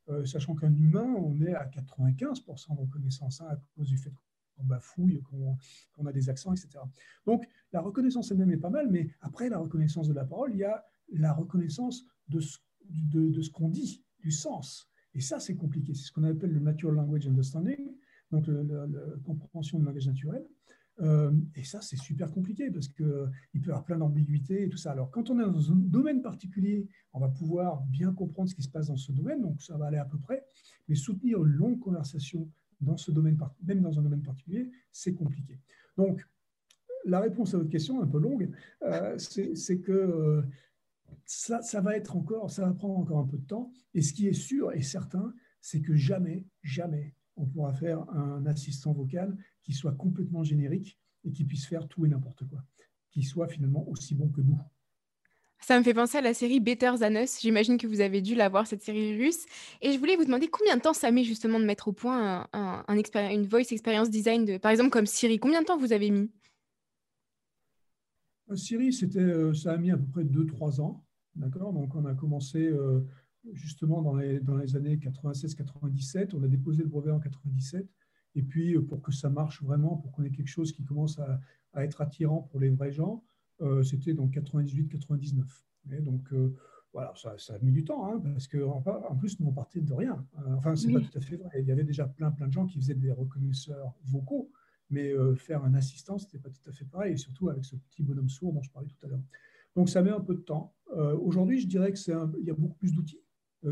Euh, 0.08 0.24
sachant 0.24 0.54
qu'un 0.54 0.74
humain, 0.74 1.14
on 1.16 1.40
est 1.40 1.54
à 1.54 1.66
95% 1.66 2.74
de 2.74 2.80
reconnaissance 2.80 3.40
hein, 3.40 3.46
à 3.50 3.56
cause 3.76 3.88
du 3.88 3.98
fait 3.98 4.12
qu'on 4.56 4.64
bafouille, 4.64 5.22
qu'on 5.22 6.06
a 6.06 6.12
des 6.12 6.28
accents, 6.28 6.52
etc. 6.52 6.78
Donc, 7.26 7.46
la 7.72 7.80
reconnaissance 7.80 8.30
elle-même 8.30 8.50
est 8.50 8.56
pas 8.56 8.70
mal, 8.70 8.88
mais 8.90 9.10
après 9.20 9.48
la 9.48 9.58
reconnaissance 9.58 10.08
de 10.08 10.14
la 10.14 10.24
parole, 10.24 10.52
il 10.52 10.58
y 10.58 10.64
a 10.64 10.84
la 11.12 11.32
reconnaissance 11.32 12.04
de 12.28 12.40
ce, 12.40 12.58
de, 12.88 13.28
de 13.28 13.42
ce 13.42 13.50
qu'on 13.50 13.68
dit, 13.68 14.04
du 14.18 14.30
sens. 14.30 14.90
Et 15.14 15.20
ça, 15.20 15.40
c'est 15.40 15.56
compliqué. 15.56 15.94
C'est 15.94 16.04
ce 16.04 16.12
qu'on 16.12 16.24
appelle 16.24 16.52
le 16.52 16.60
Natural 16.60 16.94
Language 16.94 17.26
Understanding 17.26 17.96
donc 18.30 18.46
la 18.46 18.86
compréhension 19.24 19.78
du 19.78 19.84
langage 19.84 20.06
naturel. 20.06 20.44
Euh, 21.00 21.32
et 21.56 21.64
ça, 21.64 21.80
c'est 21.80 21.96
super 21.96 22.30
compliqué 22.30 22.70
parce 22.70 22.88
qu'il 22.88 23.04
peut 23.06 23.30
y 23.66 23.70
avoir 23.70 23.84
plein 23.84 23.96
d'ambiguïtés 23.96 24.64
et 24.64 24.68
tout 24.68 24.76
ça. 24.76 24.92
Alors, 24.92 25.10
quand 25.10 25.30
on 25.30 25.38
est 25.38 25.44
dans 25.44 25.72
un 25.72 25.76
domaine 25.76 26.20
particulier, 26.20 26.86
on 27.12 27.20
va 27.20 27.28
pouvoir 27.28 27.82
bien 27.86 28.12
comprendre 28.12 28.50
ce 28.50 28.54
qui 28.54 28.62
se 28.62 28.68
passe 28.68 28.88
dans 28.88 28.96
ce 28.96 29.12
domaine, 29.12 29.40
donc 29.40 29.62
ça 29.62 29.76
va 29.76 29.86
aller 29.86 29.96
à 29.96 30.04
peu 30.04 30.18
près. 30.18 30.44
Mais 30.88 30.94
soutenir 30.94 31.44
une 31.44 31.52
longue 31.52 31.78
conversation 31.78 32.50
dans 32.80 32.96
ce 32.96 33.10
domaine, 33.10 33.38
même 33.62 33.80
dans 33.80 33.98
un 33.98 34.02
domaine 34.02 34.22
particulier, 34.22 34.70
c'est 34.92 35.14
compliqué. 35.14 35.58
Donc, 35.96 36.26
la 37.04 37.20
réponse 37.20 37.54
à 37.54 37.58
votre 37.58 37.70
question, 37.70 38.02
un 38.02 38.06
peu 38.06 38.18
longue, 38.18 38.50
euh, 38.82 39.16
c'est 39.18 39.78
que 39.78 39.92
euh, 39.92 40.42
ça 41.24 41.80
va 41.80 41.96
être 41.96 42.16
encore, 42.16 42.50
ça 42.50 42.66
va 42.66 42.74
prendre 42.74 42.98
encore 42.98 43.18
un 43.18 43.26
peu 43.26 43.38
de 43.38 43.46
temps. 43.46 43.72
Et 43.94 44.02
ce 44.02 44.12
qui 44.12 44.26
est 44.26 44.34
sûr 44.34 44.72
et 44.72 44.82
certain, 44.82 45.32
c'est 45.62 45.80
que 45.80 45.94
jamais, 45.94 46.46
jamais, 46.62 47.14
on 47.40 47.46
pourra 47.46 47.72
faire 47.72 48.08
un 48.10 48.44
assistant 48.46 48.92
vocal 48.92 49.36
qui 49.62 49.72
soit 49.72 49.92
complètement 49.92 50.44
générique 50.44 50.98
et 51.24 51.32
qui 51.32 51.44
puisse 51.44 51.66
faire 51.66 51.88
tout 51.88 52.04
et 52.04 52.08
n'importe 52.08 52.46
quoi, 52.48 52.62
qui 53.10 53.22
soit 53.22 53.48
finalement 53.48 53.88
aussi 53.88 54.14
bon 54.14 54.28
que 54.28 54.40
nous. 54.40 54.58
Ça 55.62 55.78
me 55.78 55.84
fait 55.84 55.92
penser 55.92 56.18
à 56.18 56.22
la 56.22 56.32
série 56.32 56.58
Better 56.58 56.92
Than 56.98 57.22
Us. 57.22 57.40
J'imagine 57.40 57.76
que 57.76 57.86
vous 57.86 58.00
avez 58.00 58.22
dû 58.22 58.34
la 58.34 58.48
voir, 58.48 58.66
cette 58.66 58.82
série 58.82 59.16
russe. 59.18 59.44
Et 59.82 59.92
je 59.92 59.98
voulais 59.98 60.16
vous 60.16 60.24
demander 60.24 60.48
combien 60.48 60.76
de 60.76 60.80
temps 60.80 60.94
ça 60.94 61.10
met 61.10 61.22
justement 61.22 61.60
de 61.60 61.66
mettre 61.66 61.88
au 61.88 61.92
point 61.92 62.48
un, 62.54 62.84
une 62.88 63.46
voice 63.46 63.70
experience 63.70 64.08
design, 64.08 64.46
de, 64.46 64.56
par 64.56 64.70
exemple 64.70 64.90
comme 64.90 65.04
Siri. 65.04 65.38
Combien 65.38 65.60
de 65.60 65.66
temps 65.66 65.76
vous 65.76 65.92
avez 65.92 66.10
mis? 66.10 66.30
Siri, 68.54 68.92
c'était, 68.92 69.54
ça 69.54 69.72
a 69.72 69.76
mis 69.76 69.90
à 69.90 69.98
peu 69.98 70.06
près 70.06 70.24
2-3 70.24 70.80
ans. 70.80 71.04
D'accord? 71.36 71.74
Donc, 71.74 71.94
on 71.94 72.06
a 72.06 72.14
commencé 72.14 72.72
justement 73.52 74.02
dans 74.02 74.14
les, 74.14 74.40
dans 74.40 74.56
les 74.56 74.76
années 74.76 74.96
96-97. 74.96 76.34
On 76.34 76.42
a 76.42 76.48
déposé 76.48 76.82
le 76.82 76.88
brevet 76.88 77.10
en 77.10 77.20
97. 77.20 77.86
Et 78.36 78.42
puis, 78.42 78.78
pour 78.80 79.02
que 79.02 79.12
ça 79.12 79.28
marche 79.28 79.62
vraiment, 79.62 79.96
pour 79.96 80.12
qu'on 80.12 80.22
ait 80.22 80.30
quelque 80.30 80.48
chose 80.48 80.72
qui 80.72 80.84
commence 80.84 81.18
à, 81.18 81.40
à 81.72 81.84
être 81.84 82.00
attirant 82.00 82.42
pour 82.42 82.60
les 82.60 82.70
vrais 82.70 82.92
gens, 82.92 83.24
c'était 83.82 84.14
donc 84.14 84.34
98-99. 84.34 85.44
Donc, 86.02 86.32
voilà, 86.92 87.12
ça, 87.14 87.38
ça, 87.38 87.54
a 87.54 87.58
mis 87.58 87.72
du 87.72 87.84
temps, 87.84 88.06
hein, 88.06 88.20
parce 88.32 88.48
qu'en 88.48 88.82
en 88.84 89.16
plus, 89.16 89.38
nous, 89.38 89.46
on 89.46 89.52
partait 89.52 89.80
de 89.80 89.92
rien. 89.92 90.24
Euh, 90.38 90.54
enfin, 90.56 90.74
c'est 90.74 90.92
pas 90.92 91.00
tout 91.00 91.18
à 91.18 91.20
fait 91.20 91.36
vrai. 91.36 91.50
Il 91.60 91.66
y 91.66 91.72
avait 91.72 91.84
déjà 91.84 92.06
plein, 92.06 92.30
plein 92.32 92.48
de 92.48 92.52
gens 92.52 92.66
qui 92.66 92.78
faisaient 92.78 92.94
des 92.94 93.12
reconnaisseurs 93.12 93.94
vocaux, 94.04 94.50
mais 94.90 95.12
euh, 95.12 95.36
faire 95.36 95.64
un 95.64 95.74
assistant, 95.74 96.18
ce 96.18 96.24
n'était 96.24 96.38
pas 96.38 96.50
tout 96.50 96.68
à 96.68 96.72
fait 96.72 96.84
pareil, 96.84 97.14
et 97.14 97.16
surtout 97.16 97.48
avec 97.48 97.64
ce 97.64 97.76
petit 97.76 98.02
bonhomme 98.02 98.28
sourd 98.28 98.52
dont 98.52 98.62
je 98.62 98.70
parlais 98.70 98.88
tout 98.88 99.06
à 99.06 99.08
l'heure. 99.08 99.22
Donc, 99.76 99.88
ça 99.88 100.02
met 100.02 100.10
un 100.10 100.20
peu 100.20 100.34
de 100.34 100.40
temps. 100.40 100.74
Euh, 100.96 101.16
aujourd'hui, 101.16 101.60
je 101.60 101.68
dirais 101.68 101.92
qu'il 101.92 102.12
y 102.42 102.50
a 102.50 102.54
beaucoup 102.54 102.76
plus 102.76 102.92
d'outils 102.92 103.20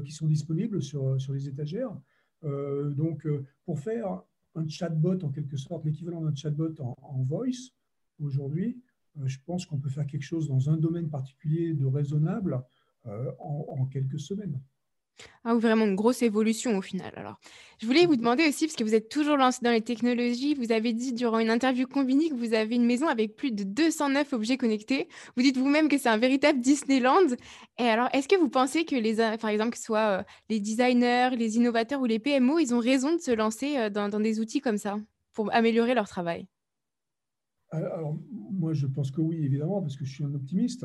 qui 0.05 0.13
sont 0.13 0.27
disponibles 0.27 0.83
sur, 0.83 1.21
sur 1.21 1.33
les 1.33 1.49
étagères. 1.49 1.97
donc, 2.43 3.27
pour 3.65 3.81
faire 3.81 4.23
un 4.55 4.69
chatbot, 4.69 5.19
en 5.23 5.31
quelque 5.31 5.57
sorte, 5.57 5.85
l'équivalent 5.85 6.23
d'un 6.23 6.35
chatbot 6.35 6.75
en, 6.81 7.23
voice, 7.23 7.73
aujourd'hui, 8.21 8.81
je 9.25 9.39
pense 9.47 9.67
qu'on 9.67 9.79
peut 9.79 9.89
faire 9.89 10.07
quelque 10.07 10.23
chose 10.23 10.49
dans 10.49 10.71
un 10.71 10.77
domaine 10.77 11.09
particulier 11.09 11.75
de 11.75 11.87
raisonnable 11.87 12.63
euh, 13.07 13.31
en, 13.39 13.87
quelques 13.87 14.21
semaines. 14.21 14.61
Ah, 15.45 15.55
vraiment 15.55 15.85
une 15.85 15.95
grosse 15.95 16.23
évolution 16.23 16.77
au 16.77 16.83
final. 16.83 17.13
Alors, 17.17 17.41
je 17.81 17.87
voulais 17.87 18.07
vous 18.07 18.17
demander 18.17 18.47
aussi, 18.49 18.67
parce 18.67 18.77
que 18.77 18.85
vous 18.85 18.95
êtes 18.95 19.09
toujours 19.09 19.37
lancé 19.37 19.61
dans 19.63 19.71
les 19.71 19.83
technologies, 19.83 20.55
vous 20.55 20.73
avez 20.73 20.93
dit 20.93 21.13
durant 21.13 21.39
une 21.39 21.51
interview 21.51 21.87
combinée 21.87 22.29
que 22.29 22.35
vous 22.35 22.55
avez 22.55 22.75
une 22.75 22.85
maison 22.85 23.07
avec 23.07 23.37
plus 23.37 23.53
de 23.53 23.63
209 23.63 24.33
objets 24.33 24.57
connectés. 24.57 25.09
Vous 25.37 25.43
dites 25.43 25.57
vous-même 25.57 25.89
que 25.89 25.97
c'est 25.97 26.09
un 26.09 26.19
véritable 26.19 26.61
Disneyland. 26.61 27.29
Et 27.79 27.85
alors, 27.85 28.09
est-ce 28.13 28.29
que 28.29 28.37
vous 28.37 28.49
pensez 28.49 28.85
que 28.85 28.97
les, 28.97 29.17
par 29.39 29.51
exemple, 29.51 29.71
que 29.71 29.79
ce 29.79 29.85
soit 29.85 30.21
euh, 30.21 30.23
les 30.49 30.61
designers, 30.61 31.31
les 31.37 31.57
innovateurs 31.57 32.01
ou 32.01 32.07
les 32.07 32.19
PMO, 32.19 32.59
ils 32.59 32.75
ont 32.75 32.81
raison 32.81 33.15
de 33.15 33.21
se 33.21 33.31
lancer 33.31 33.77
euh, 33.77 33.91
dans, 33.91 34.09
dans 34.09 34.21
des 34.21 34.41
outils 34.41 34.61
comme 34.61 34.79
ça 34.79 34.97
pour 35.33 35.55
améliorer 35.55 35.95
leur 35.95 36.09
travail? 36.09 36.47
Alors, 37.71 38.17
moi, 38.51 38.73
je 38.73 38.87
pense 38.87 39.11
que 39.11 39.21
oui, 39.21 39.37
évidemment, 39.45 39.83
parce 39.83 39.97
que 39.97 40.05
je 40.05 40.13
suis 40.13 40.25
un 40.25 40.35
optimiste. 40.35 40.85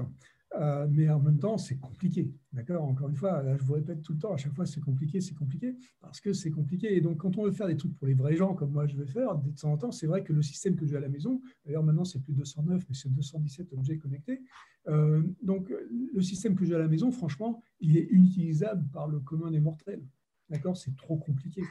Euh, 0.55 0.87
mais 0.89 1.09
en 1.09 1.19
même 1.19 1.39
temps, 1.39 1.57
c'est 1.57 1.77
compliqué. 1.77 2.31
D'accord? 2.51 2.83
Encore 2.83 3.09
une 3.09 3.15
fois, 3.15 3.43
je 3.57 3.63
vous 3.63 3.73
répète 3.73 4.03
tout 4.03 4.13
le 4.13 4.19
temps, 4.19 4.33
à 4.33 4.37
chaque 4.37 4.53
fois, 4.53 4.65
c'est 4.65 4.81
compliqué, 4.81 5.19
c'est 5.19 5.33
compliqué, 5.33 5.75
parce 5.99 6.21
que 6.21 6.31
c'est 6.31 6.51
compliqué. 6.51 6.95
Et 6.95 7.01
donc, 7.01 7.17
quand 7.17 7.37
on 7.37 7.45
veut 7.45 7.51
faire 7.51 7.67
des 7.67 7.77
trucs 7.77 7.95
pour 7.97 8.05
les 8.05 8.13
vrais 8.13 8.35
gens, 8.35 8.53
comme 8.53 8.71
moi 8.71 8.85
je 8.85 8.95
vais 8.95 9.07
faire, 9.07 9.35
de 9.35 9.49
temps 9.51 9.71
en 9.71 9.77
temps, 9.77 9.91
c'est 9.91 10.05
vrai 10.05 10.23
que 10.23 10.31
le 10.31 10.43
système 10.43 10.75
que 10.75 10.85
j'ai 10.85 10.95
à 10.95 10.99
la 10.99 11.09
maison, 11.09 11.41
d'ailleurs 11.65 11.83
maintenant 11.83 12.05
c'est 12.05 12.19
plus 12.19 12.33
209, 12.33 12.85
mais 12.87 12.95
c'est 12.95 13.11
217 13.11 13.73
objets 13.73 13.97
connectés. 13.97 14.41
Euh, 14.87 15.23
donc, 15.41 15.71
le 15.89 16.21
système 16.21 16.55
que 16.55 16.65
j'ai 16.65 16.75
à 16.75 16.79
la 16.79 16.87
maison, 16.87 17.11
franchement, 17.11 17.63
il 17.79 17.97
est 17.97 18.07
inutilisable 18.11 18.87
par 18.91 19.07
le 19.07 19.19
commun 19.19 19.49
des 19.49 19.61
mortels. 19.61 20.03
D'accord? 20.49 20.77
C'est 20.77 20.95
trop 20.95 21.17
compliqué. 21.17 21.63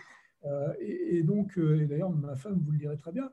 Euh, 0.44 0.72
et, 0.80 1.18
et, 1.18 1.22
donc, 1.22 1.56
et 1.56 1.86
d'ailleurs, 1.86 2.10
ma 2.10 2.34
femme 2.34 2.58
vous 2.58 2.72
le 2.72 2.78
dirait 2.78 2.96
très 2.96 3.12
bien, 3.12 3.30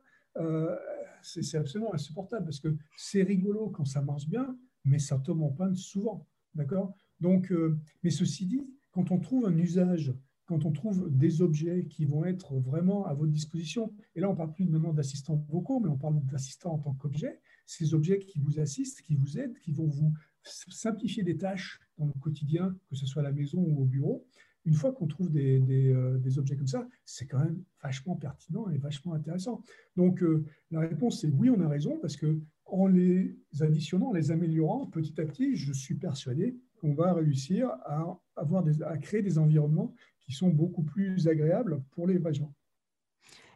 c'est 1.23 1.57
absolument 1.57 1.93
insupportable, 1.93 2.45
parce 2.45 2.59
que 2.59 2.75
c'est 2.95 3.23
rigolo 3.23 3.69
quand 3.69 3.83
ça 3.83 4.01
marche 4.01 4.27
bien, 4.29 4.55
mais 4.85 4.99
ça 4.99 5.17
tombe 5.19 5.41
en 5.41 5.49
panne 5.49 5.75
souvent. 5.75 6.27
D'accord? 6.55 6.93
Donc, 7.19 7.51
euh, 7.51 7.77
mais 8.03 8.09
ceci 8.09 8.45
dit, 8.45 8.61
quand 8.91 9.11
on 9.11 9.19
trouve 9.19 9.45
un 9.45 9.57
usage, 9.57 10.13
quand 10.45 10.65
on 10.65 10.71
trouve 10.71 11.15
des 11.15 11.43
objets 11.43 11.85
qui 11.85 12.05
vont 12.05 12.25
être 12.25 12.55
vraiment 12.55 13.05
à 13.05 13.13
votre 13.13 13.31
disposition, 13.31 13.93
et 14.15 14.19
là 14.19 14.29
on 14.29 14.31
ne 14.31 14.37
parle 14.37 14.51
plus 14.51 14.65
maintenant 14.65 14.93
d'assistants 14.93 15.45
vocaux, 15.47 15.79
mais 15.79 15.89
on 15.89 15.97
parle 15.97 16.19
d'assistants 16.25 16.73
en 16.73 16.79
tant 16.79 16.93
qu'objet, 16.93 17.39
ces 17.67 17.93
objets 17.93 18.17
qui 18.17 18.39
vous 18.39 18.59
assistent, 18.59 19.01
qui 19.03 19.15
vous 19.15 19.37
aident, 19.37 19.57
qui 19.59 19.71
vont 19.71 19.85
vous 19.85 20.11
simplifier 20.43 21.21
des 21.21 21.37
tâches 21.37 21.79
dans 21.99 22.07
le 22.07 22.13
quotidien, 22.13 22.75
que 22.89 22.95
ce 22.95 23.05
soit 23.05 23.21
à 23.21 23.25
la 23.25 23.31
maison 23.31 23.59
ou 23.59 23.83
au 23.83 23.85
bureau, 23.85 24.25
une 24.65 24.73
fois 24.73 24.91
qu'on 24.91 25.07
trouve 25.07 25.31
des, 25.31 25.93
euh, 25.93 26.19
objets 26.37 26.55
comme 26.55 26.67
ça, 26.67 26.87
c'est 27.05 27.27
quand 27.27 27.39
même 27.39 27.63
vachement 27.81 28.15
pertinent 28.15 28.69
et 28.69 28.77
vachement 28.77 29.13
intéressant. 29.13 29.63
Donc 29.95 30.23
euh, 30.23 30.45
la 30.71 30.79
réponse 30.79 31.21
c'est 31.21 31.29
oui, 31.29 31.49
on 31.49 31.61
a 31.61 31.67
raison, 31.67 31.99
parce 32.01 32.17
que 32.17 32.39
en 32.71 32.87
les 32.87 33.35
additionnant, 33.59 34.07
en 34.07 34.13
les 34.13 34.31
améliorant 34.31 34.85
petit 34.85 35.19
à 35.19 35.25
petit, 35.25 35.55
je 35.55 35.73
suis 35.73 35.95
persuadé 35.95 36.57
qu'on 36.79 36.93
va 36.93 37.13
réussir 37.13 37.69
à, 37.85 38.19
avoir 38.35 38.63
à 38.85 38.97
créer 38.97 39.21
des 39.21 39.37
environnements 39.37 39.93
qui 40.19 40.33
sont 40.33 40.49
beaucoup 40.49 40.83
plus 40.83 41.27
agréables 41.27 41.81
pour 41.91 42.07
les 42.07 42.21
gens. 42.33 42.53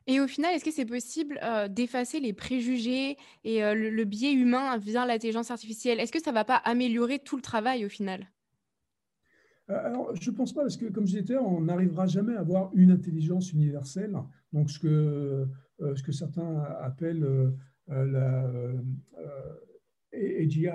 Et 0.05 0.19
au 0.19 0.27
final, 0.27 0.53
est-ce 0.53 0.65
que 0.65 0.71
c'est 0.71 0.85
possible 0.85 1.39
euh, 1.43 1.69
d'effacer 1.69 2.19
les 2.19 2.33
préjugés 2.33 3.17
et 3.45 3.61
le, 3.61 4.03
biais 4.03 4.33
humain 4.33 4.77
via 4.77 5.05
l'intelligence 5.05 5.49
artificielle? 5.49 5.99
Est-ce 5.99 6.11
que 6.11 6.21
ça 6.21 6.31
ne 6.31 6.35
va 6.35 6.43
pas 6.43 6.57
améliorer 6.57 7.19
tout 7.19 7.37
le 7.37 7.41
travail 7.41 7.85
au 7.85 7.89
final? 7.89 8.27
Euh, 9.69 9.85
alors, 9.85 10.13
je 10.15 10.29
ne 10.29 10.35
pense 10.35 10.53
pas, 10.53 10.61
parce 10.61 10.75
que 10.75 10.85
comme 10.87 11.07
je 11.07 11.19
disais, 11.19 11.37
on 11.37 11.61
n'arrivera 11.61 12.05
jamais 12.05 12.35
à 12.35 12.41
avoir 12.41 12.71
une 12.73 12.91
intelligence 12.91 13.53
universelle. 13.53 14.13
Donc, 14.51 14.69
ce 14.69 14.79
que, 14.79 15.47
euh, 15.81 15.95
ce 15.95 16.03
que 16.03 16.11
certains 16.11 16.59
appellent 16.81 17.53
euh, 17.89 18.05
la 18.05 18.79
AGI, 20.13 20.67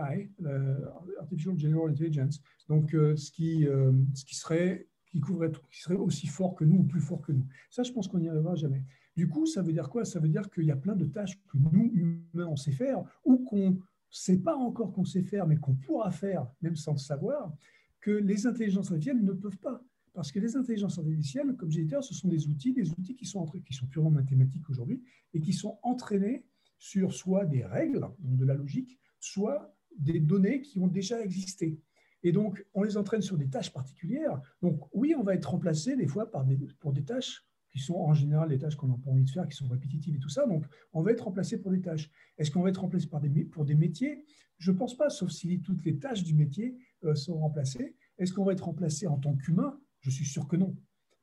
Artificial 1.19 1.59
General 1.59 1.91
Intelligence, 1.91 2.41
donc 2.69 2.91
ce, 2.91 3.31
qui, 3.31 3.67
ce 4.15 4.25
qui 4.25 4.35
serait 4.35 4.89
qui 5.11 5.21
couvrait 5.21 5.51
qui 5.71 5.81
serait 5.81 5.97
aussi 5.97 6.27
fort 6.27 6.55
que 6.55 6.65
nous 6.65 6.81
ou 6.81 6.85
plus 6.85 7.01
fort 7.01 7.23
que 7.23 7.33
nous. 7.33 7.47
Ça, 7.71 7.83
je 7.83 7.93
pense 7.93 8.09
qu'on 8.09 8.19
n'y 8.19 8.29
arrivera 8.29 8.55
jamais. 8.55 8.85
Du 9.17 9.29
coup, 9.29 9.47
ça 9.47 9.63
veut 9.63 9.73
dire 9.73 9.89
quoi? 9.89 10.05
Ça 10.05 10.21
veut 10.21 10.29
dire 10.29 10.49
qu'il 10.51 10.65
y 10.65 10.71
a 10.71 10.77
plein 10.77 10.95
de 10.95 11.07
tâches 11.07 11.41
que 11.49 11.59
nous, 11.59 11.91
humains, 11.95 12.47
on 12.47 12.57
sait 12.57 12.73
faire 12.73 13.03
ou 13.25 13.39
qu'on 13.39 13.71
ne 13.71 13.77
sait 14.11 14.39
pas 14.39 14.57
encore 14.57 14.93
qu'on 14.93 15.05
sait 15.05 15.23
faire, 15.23 15.47
mais 15.47 15.57
qu'on 15.57 15.75
pourra 15.75 16.11
faire, 16.11 16.47
même 16.63 16.77
sans 16.77 16.93
le 16.93 16.99
savoir 16.99 17.53
que 18.01 18.11
les 18.11 18.47
intelligences 18.47 18.91
artificielles 18.91 19.25
ne 19.25 19.33
peuvent 19.33 19.59
pas. 19.59 19.83
Parce 20.15 20.33
que 20.33 20.39
les 20.41 20.57
intelligences 20.57 20.99
artificielles, 20.99 21.55
comme 21.57 21.71
j'ai 21.71 21.85
dit, 21.85 21.95
ce 22.01 22.15
sont 22.15 22.29
des 22.29 22.47
outils, 22.47 22.73
des 22.73 22.91
outils 22.91 23.17
qui 23.17 23.27
sont, 23.27 23.45
qui 23.47 23.75
sont 23.75 23.87
purement 23.87 24.11
mathématiques 24.11 24.69
aujourd'hui 24.69 25.03
et 25.35 25.41
qui 25.41 25.53
sont 25.53 25.79
entraînés 25.83 26.45
sur 26.79 27.13
soit 27.13 27.45
des 27.45 27.65
règles, 27.65 28.09
de 28.21 28.45
la 28.45 28.55
logique, 28.55 28.99
soit 29.19 29.75
des 29.99 30.21
données 30.21 30.61
qui 30.63 30.79
ont 30.79 30.87
déjà 30.87 31.21
existé. 31.21 31.81
Et 32.23 32.33
donc, 32.33 32.65
on 32.75 32.83
les 32.83 32.97
entraîne 32.97 33.23
sur 33.23 33.37
des 33.37 33.49
tâches 33.49 33.73
particulières. 33.73 34.41
Donc, 34.63 34.81
oui, 34.93 35.15
on 35.17 35.23
va 35.23 35.35
être 35.35 35.51
remplacé 35.51 35.97
des 35.97 36.07
fois 36.07 36.31
par 36.31 36.45
des, 36.45 36.57
pour 36.81 36.93
des 36.93 37.05
tâches 37.05 37.45
qui 37.71 37.79
sont 37.79 37.95
en 37.95 38.15
général 38.15 38.49
des 38.49 38.59
tâches 38.59 38.77
qu'on 38.77 38.89
n'a 38.89 38.97
pas 38.97 39.11
envie 39.11 39.25
de 39.25 39.31
faire, 39.31 39.47
qui 39.47 39.57
sont 39.57 39.69
répétitives 39.69 40.17
et 40.17 40.19
tout 40.19 40.29
ça. 40.29 40.47
Donc, 40.47 40.65
on 40.93 41.03
va 41.03 41.13
être 41.13 41.25
remplacé 41.25 41.61
pour 41.61 41.71
des 41.71 41.81
tâches. 41.81 42.11
Est-ce 42.39 42.51
qu'on 42.51 42.63
va 42.63 42.71
être 42.71 42.81
remplacé 42.81 43.07
par 43.07 43.21
des, 43.21 43.45
pour 43.45 43.65
des 43.65 43.75
métiers? 43.75 44.25
Je 44.57 44.73
ne 44.73 44.77
pense 44.77 44.97
pas, 44.97 45.11
sauf 45.11 45.31
si 45.31 45.61
toutes 45.61 45.85
les 45.85 45.99
tâches 45.99 46.25
du 46.25 46.35
métier 46.35 46.77
euh, 47.05 47.15
sont 47.15 47.39
remplacées. 47.39 47.97
Est-ce 48.17 48.33
qu'on 48.33 48.45
va 48.45 48.53
être 48.53 48.65
remplacé 48.65 49.07
en 49.07 49.19
tant 49.19 49.37
qu'humain? 49.37 49.79
Je 50.01 50.11
suis 50.11 50.25
sûr 50.25 50.49
que 50.49 50.57
non. 50.57 50.77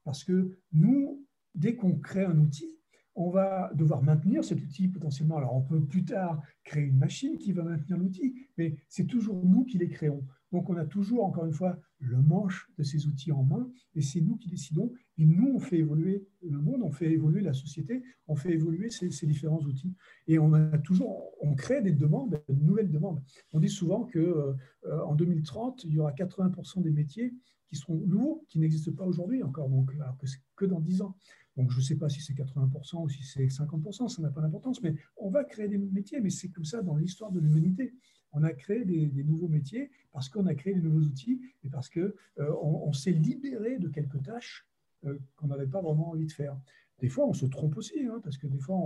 Parce 0.03 0.23
que 0.23 0.57
nous, 0.71 1.25
dès 1.55 1.75
qu'on 1.75 1.97
crée 1.97 2.23
un 2.23 2.37
outil, 2.37 2.74
on 3.15 3.29
va 3.29 3.71
devoir 3.73 4.03
maintenir 4.03 4.43
cet 4.43 4.61
outil 4.61 4.87
potentiellement. 4.89 5.37
Alors, 5.37 5.55
on 5.55 5.61
peut 5.61 5.83
plus 5.83 6.03
tard 6.03 6.41
créer 6.63 6.83
une 6.83 6.97
machine 6.97 7.37
qui 7.37 7.53
va 7.53 7.63
maintenir 7.63 7.97
l'outil, 7.97 8.35
mais 8.57 8.75
c'est 8.89 9.05
toujours 9.05 9.43
nous 9.45 9.63
qui 9.63 9.77
les 9.77 9.89
créons. 9.89 10.23
Donc, 10.51 10.69
on 10.69 10.77
a 10.77 10.85
toujours, 10.85 11.25
encore 11.25 11.45
une 11.45 11.53
fois, 11.53 11.77
le 11.99 12.21
manche 12.21 12.69
de 12.77 12.83
ces 12.83 13.07
outils 13.07 13.31
en 13.31 13.43
main, 13.43 13.69
et 13.95 14.01
c'est 14.01 14.21
nous 14.21 14.37
qui 14.37 14.49
décidons. 14.49 14.91
Et 15.17 15.25
nous, 15.25 15.53
on 15.55 15.59
fait 15.59 15.79
évoluer 15.79 16.27
le 16.41 16.59
monde, 16.59 16.81
on 16.83 16.91
fait 16.91 17.11
évoluer 17.11 17.41
la 17.41 17.53
société, 17.53 18.03
on 18.27 18.35
fait 18.35 18.53
évoluer 18.53 18.89
ces, 18.89 19.09
différents 19.25 19.61
outils. 19.61 19.93
Et 20.27 20.39
on 20.39 20.53
a 20.53 20.77
toujours, 20.77 21.31
on 21.41 21.55
crée 21.55 21.81
des 21.81 21.93
demandes, 21.93 22.41
de 22.49 22.53
nouvelles 22.61 22.91
demandes. 22.91 23.21
On 23.53 23.59
dit 23.59 23.69
souvent 23.69 24.03
que 24.03 24.19
euh, 24.19 25.05
en 25.05 25.15
2030, 25.15 25.83
il 25.85 25.93
y 25.93 25.99
aura 25.99 26.11
80% 26.11 26.81
des 26.81 26.91
métiers 26.91 27.33
qui 27.67 27.75
seront 27.75 27.95
nouveaux, 27.95 28.45
qui 28.47 28.59
n'existent 28.59 28.91
pas 28.93 29.05
aujourd'hui 29.05 29.43
encore, 29.43 29.69
donc 29.69 29.91
alors 29.95 30.17
que 30.17 30.27
c'est 30.27 30.39
que 30.55 30.65
dans 30.65 30.79
10 30.79 31.01
ans. 31.01 31.15
Donc, 31.57 31.71
je 31.71 31.77
ne 31.77 31.83
sais 31.83 31.95
pas 31.95 32.09
si 32.09 32.21
c'est 32.21 32.33
80% 32.33 33.03
ou 33.03 33.09
si 33.09 33.23
c'est 33.23 33.45
50%, 33.45 34.09
ça 34.09 34.21
n'a 34.21 34.29
pas 34.29 34.41
d'importance, 34.41 34.81
mais 34.81 34.93
on 35.15 35.29
va 35.29 35.43
créer 35.43 35.67
des 35.67 35.77
métiers, 35.77 36.19
mais 36.19 36.29
c'est 36.29 36.49
comme 36.49 36.65
ça 36.65 36.81
dans 36.81 36.97
l'histoire 36.97 37.31
de 37.31 37.39
l'humanité. 37.39 37.93
On 38.33 38.43
a 38.43 38.51
créé 38.51 38.83
des, 38.83 39.23
nouveaux 39.23 39.47
métiers 39.47 39.89
parce 40.11 40.27
qu'on 40.27 40.45
a 40.47 40.55
créé 40.55 40.73
des 40.73 40.81
nouveaux 40.81 41.05
outils 41.05 41.39
et 41.63 41.69
parce 41.69 41.89
qu'on 41.89 42.11
euh, 42.39 42.93
s'est 42.93 43.11
libéré 43.11 43.79
de 43.79 43.87
quelques 43.87 44.21
tâches 44.23 44.67
euh, 45.05 45.17
qu'on 45.37 45.47
n'avait 45.47 45.67
pas 45.67 45.81
vraiment 45.81 46.09
envie 46.09 46.25
de 46.25 46.31
faire. 46.33 46.57
Des 46.99 47.09
fois, 47.09 47.27
on 47.27 47.33
se 47.33 47.45
trompe 47.45 47.75
aussi, 47.77 48.05
hein, 48.05 48.21
parce 48.23 48.37
que 48.37 48.47
des 48.47 48.59
fois, 48.59 48.77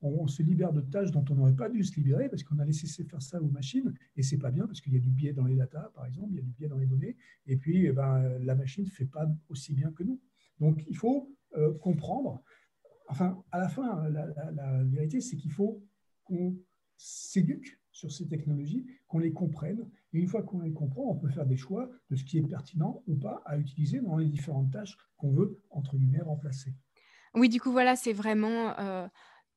on, 0.00 0.26
se 0.26 0.42
libère 0.42 0.72
de 0.72 0.80
tâches 0.80 1.10
dont 1.10 1.24
on 1.30 1.34
n'aurait 1.34 1.54
pas 1.54 1.68
dû 1.68 1.84
se 1.84 1.94
libérer, 1.96 2.28
parce 2.28 2.42
qu'on 2.42 2.58
a 2.58 2.64
laissé 2.64 3.04
faire 3.04 3.20
ça 3.20 3.42
aux 3.42 3.50
machines, 3.50 3.92
et 4.16 4.22
c'est 4.22 4.38
pas 4.38 4.50
bien, 4.50 4.66
parce 4.66 4.80
qu'il 4.80 4.94
y 4.94 4.96
a 4.96 5.00
du 5.00 5.10
biais 5.10 5.34
dans 5.34 5.44
les 5.44 5.54
datas, 5.54 5.90
par 5.94 6.06
exemple, 6.06 6.32
il 6.32 6.36
y 6.36 6.38
a 6.38 6.42
du 6.42 6.52
biais 6.52 6.68
dans 6.68 6.78
les 6.78 6.86
données, 6.86 7.16
et 7.46 7.56
puis 7.56 7.86
eh 7.86 7.92
ben, 7.92 8.38
la 8.40 8.54
machine 8.54 8.84
ne 8.84 8.90
fait 8.90 9.04
pas 9.06 9.28
aussi 9.50 9.74
bien 9.74 9.92
que 9.92 10.02
nous. 10.02 10.18
Donc, 10.60 10.82
il 10.88 10.96
faut 10.96 11.30
euh, 11.56 11.74
comprendre. 11.74 12.42
Enfin, 13.08 13.42
à 13.52 13.58
la 13.58 13.68
fin, 13.68 14.08
la, 14.08 14.84
vérité, 14.84 15.20
c'est 15.20 15.36
qu'il 15.36 15.52
faut 15.52 15.82
qu'on 16.24 16.56
s'éduque 16.96 17.80
sur 17.92 18.12
ces 18.12 18.28
technologies, 18.28 18.86
qu'on 19.08 19.18
les 19.18 19.32
comprenne. 19.32 19.88
Et 20.12 20.18
une 20.18 20.26
fois 20.26 20.42
qu'on 20.42 20.60
les 20.60 20.72
comprend, 20.72 21.10
on 21.10 21.16
peut 21.16 21.28
faire 21.28 21.46
des 21.46 21.56
choix 21.56 21.90
de 22.10 22.16
ce 22.16 22.24
qui 22.24 22.38
est 22.38 22.42
pertinent 22.42 23.02
ou 23.06 23.16
pas 23.16 23.42
à 23.44 23.58
utiliser 23.58 24.00
dans 24.00 24.16
les 24.16 24.28
différentes 24.28 24.70
tâches 24.70 24.96
qu'on 25.16 25.32
veut, 25.32 25.60
entre 25.70 25.96
guillemets, 25.96 26.20
remplacer. 26.20 26.74
Oui, 27.34 27.48
du 27.48 27.60
coup, 27.60 27.72
voilà, 27.72 27.96
c'est 27.96 28.12
vraiment 28.12 28.78
euh, 28.78 29.06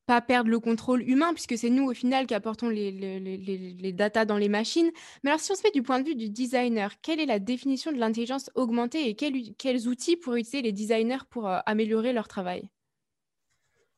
pas 0.06 0.20
perdre 0.20 0.50
le 0.50 0.60
contrôle 0.60 1.02
humain, 1.02 1.32
puisque 1.32 1.56
c'est 1.56 1.70
nous, 1.70 1.90
au 1.90 1.94
final, 1.94 2.26
qui 2.26 2.34
apportons 2.34 2.68
les, 2.68 2.90
les, 2.90 3.92
dans 3.92 4.36
les 4.36 4.48
machines. 4.48 4.90
Mais 5.22 5.30
alors, 5.30 5.40
si 5.40 5.52
on 5.52 5.54
se 5.54 5.62
met 5.64 5.70
du 5.70 5.82
point 5.82 6.00
de 6.00 6.08
vue 6.08 6.14
du 6.14 6.28
designer, 6.28 7.00
quelle 7.00 7.20
est 7.20 7.26
la 7.26 7.38
définition 7.38 7.92
de 7.92 7.98
l'intelligence 7.98 8.50
augmentée 8.54 9.08
et 9.08 9.14
quels, 9.14 9.88
outils 9.88 10.16
pourraient 10.16 10.40
utiliser 10.40 10.62
les 10.62 10.72
designers 10.72 11.24
pour 11.30 11.48
euh, 11.48 11.58
améliorer 11.66 12.12
leur 12.12 12.28
travail? 12.28 12.68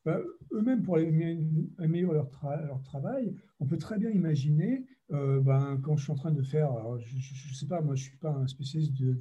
Bah, 0.05 0.19
Eux-mêmes, 0.51 0.83
pour 0.83 0.97
améliorer 0.97 2.15
leur, 2.15 2.29
travail, 2.83 3.35
on 3.59 3.65
peut 3.65 3.77
très 3.77 3.97
bien 3.97 4.11
imaginer, 4.11 4.85
euh, 5.11 5.39
ben, 5.41 5.79
quand 5.83 5.97
je 5.97 6.03
suis 6.03 6.11
en 6.11 6.15
train 6.15 6.31
de 6.31 6.43
faire, 6.43 6.71
je 6.99 7.49
ne 7.49 7.53
sais 7.53 7.67
pas, 7.67 7.81
moi 7.81 7.95
je 7.95 8.03
ne 8.05 8.09
suis 8.09 8.17
pas 8.17 8.31
un 8.31 8.47
spécialiste 8.47 8.93
de, 8.93 9.17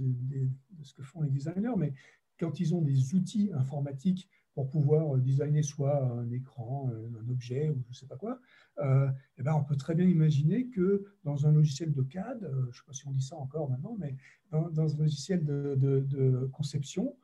ce 0.83 0.93
que 0.95 1.03
font 1.03 1.23
les 1.23 1.31
designers, 1.31 1.77
mais 1.77 1.95
quand 2.39 2.61
ils 2.61 2.75
ont 2.75 2.83
des 2.83 3.15
outils 3.15 3.51
informatiques 3.55 4.29
pour 4.55 4.71
pouvoir 4.71 5.17
euh, 5.17 5.21
designer 5.21 5.63
soit 5.63 6.03
un 6.03 6.31
écran, 6.31 6.91
euh, 6.93 7.09
un 7.21 7.29
objet 7.31 7.69
ou 7.71 7.83
je 7.85 7.89
ne 7.89 7.95
sais 7.95 8.07
pas 8.07 8.17
quoi, 8.17 8.41
euh, 8.79 9.09
eh 9.37 9.43
ben 9.43 9.53
on 9.55 9.65
peut 9.65 9.77
très 9.77 9.95
bien 9.95 10.07
imaginer 10.07 10.67
que 10.69 11.05
dans 11.25 11.47
un 11.47 11.53
logiciel 11.53 11.93
de 11.93 12.03
CAD, 12.03 12.39
je 12.41 12.67
ne 12.67 12.73
sais 12.73 12.83
pas 12.87 12.93
si 12.93 13.07
on 13.07 13.11
dit 13.11 13.23
ça 13.23 13.37
encore 13.37 13.69
maintenant, 13.69 13.97
mais 13.99 14.17
dans, 14.51 14.95
un 14.95 14.99
logiciel 14.99 15.45
de, 15.45 15.75
de, 15.77 16.49
conception, 16.53 17.17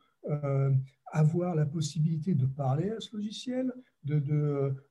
avoir 1.07 1.55
la 1.55 1.65
possibilité 1.65 2.35
de 2.35 2.45
parler 2.45 2.91
à 2.91 2.99
ce 2.99 3.15
logiciel, 3.15 3.71
de, 4.03 4.19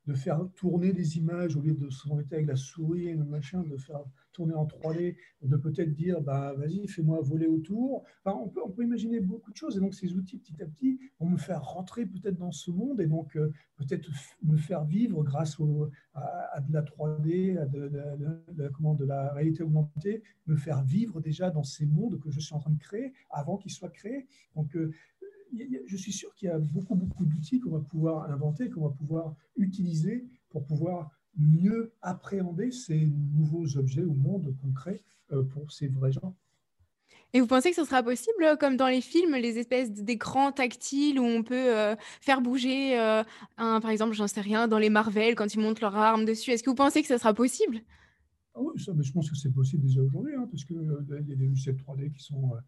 de, 0.06 0.14
faire 0.14 0.40
tourner 0.56 0.92
des 0.92 1.18
images 1.18 1.56
au 1.56 1.60
lieu 1.60 1.74
de 1.74 1.88
se 1.90 2.08
mettre 2.12 2.32
avec 2.32 2.46
la 2.46 2.56
souris 2.56 3.08
et 3.08 3.14
le 3.14 3.24
machin, 3.24 3.62
de 3.62 3.76
faire 3.76 4.02
tourner 4.32 4.54
en 4.54 4.66
3D, 4.66 5.16
de 5.42 5.56
peut-être 5.56 5.92
dire 5.94 6.20
bah, 6.20 6.54
vas-y, 6.56 6.86
fais-moi 6.86 7.20
voler 7.20 7.46
autour. 7.46 8.04
On, 8.24 8.48
peut, 8.48 8.60
on 8.64 8.70
peut 8.70 8.84
imaginer 8.84 9.20
beaucoup 9.20 9.50
de 9.50 9.56
choses. 9.56 9.76
Et 9.76 9.80
donc, 9.80 9.94
ces 9.94 10.14
outils, 10.14 10.38
petit 10.38 10.62
à 10.62 10.66
petit, 10.66 10.98
vont 11.18 11.28
me 11.28 11.36
faire 11.36 11.62
rentrer 11.62 12.06
peut-être 12.06 12.36
dans 12.36 12.52
ce 12.52 12.70
monde 12.70 13.00
et 13.00 13.06
donc 13.06 13.36
euh, 13.36 13.52
peut-être 13.76 14.08
me 14.42 14.56
faire 14.56 14.84
vivre 14.84 15.22
grâce 15.22 15.58
à, 16.14 16.60
de 16.60 16.72
la 16.72 16.82
3D, 16.82 17.58
à 17.58 17.66
de, 17.66 17.90
de, 18.52 18.68
comment, 18.68 18.94
de 18.94 19.04
la 19.04 19.32
réalité 19.32 19.62
augmentée, 19.62 20.22
me 20.46 20.56
faire 20.56 20.82
vivre 20.82 21.20
déjà 21.20 21.50
dans 21.50 21.64
ces 21.64 21.86
mondes 21.86 22.20
que 22.20 22.30
je 22.30 22.40
suis 22.40 22.54
en 22.54 22.58
train 22.58 22.70
de 22.70 22.78
créer 22.78 23.12
avant 23.30 23.56
qu'ils 23.56 23.72
soient 23.72 23.90
créés. 23.90 24.26
Donc, 24.54 24.76
euh, 24.76 24.92
je 25.86 25.96
suis 25.96 26.12
sûr 26.12 26.34
qu'il 26.34 26.48
y 26.48 26.52
a 26.52 26.58
beaucoup, 26.58 26.94
beaucoup 26.94 27.24
d'outils 27.24 27.60
qu'on 27.60 27.70
va 27.70 27.80
pouvoir 27.80 28.30
inventer, 28.30 28.70
qu'on 28.70 28.88
va 28.88 28.94
pouvoir 28.94 29.34
utiliser 29.56 30.26
pour 30.50 30.64
pouvoir 30.64 31.10
mieux 31.36 31.92
appréhender 32.02 32.70
ces 32.70 33.06
nouveaux 33.34 33.76
objets 33.76 34.02
ou 34.02 34.14
mondes 34.14 34.54
concrets 34.62 35.02
euh, 35.32 35.42
pour 35.42 35.70
ces 35.72 35.88
vrais 35.88 36.12
gens. 36.12 36.34
Et 37.32 37.40
vous 37.40 37.46
pensez 37.46 37.70
que 37.70 37.76
ce 37.76 37.84
sera 37.84 38.02
possible, 38.02 38.42
euh, 38.42 38.56
comme 38.56 38.76
dans 38.76 38.88
les 38.88 39.00
films, 39.00 39.36
les 39.36 39.58
espèces 39.58 39.92
d'écrans 39.92 40.50
tactiles 40.50 41.20
où 41.20 41.24
on 41.24 41.44
peut 41.44 41.76
euh, 41.76 41.94
faire 42.20 42.40
bouger, 42.40 42.98
un, 43.56 43.80
par 43.80 43.90
exemple, 43.90 44.14
j'en 44.14 44.26
sais 44.26 44.40
rien, 44.40 44.66
dans 44.66 44.78
les 44.78 44.90
Marvel, 44.90 45.36
quand 45.36 45.54
ils 45.54 45.60
montent 45.60 45.80
leurs 45.80 45.96
armes 45.96 46.24
dessus? 46.24 46.50
Est-ce 46.50 46.64
que 46.64 46.70
vous 46.70 46.76
pensez 46.76 47.02
que 47.02 47.08
ce 47.08 47.18
sera 47.18 47.32
possible? 47.32 47.82
Ah 48.54 48.60
Oui, 48.60 48.80
ça, 48.82 48.92
mais 48.94 49.04
je 49.04 49.12
pense 49.12 49.30
que 49.30 49.36
c'est 49.36 49.52
possible 49.52 49.86
déjà 49.86 50.02
aujourd'hui, 50.02 50.34
hein, 50.34 50.46
parce 50.50 50.64
qu'il 50.64 50.76
y 50.76 51.12
a 51.12 51.20
des 51.20 51.36
logiciels 51.36 51.76
3D 51.76 52.10
qui 52.10 52.22
sont 52.22 52.52
euh, 52.54 52.58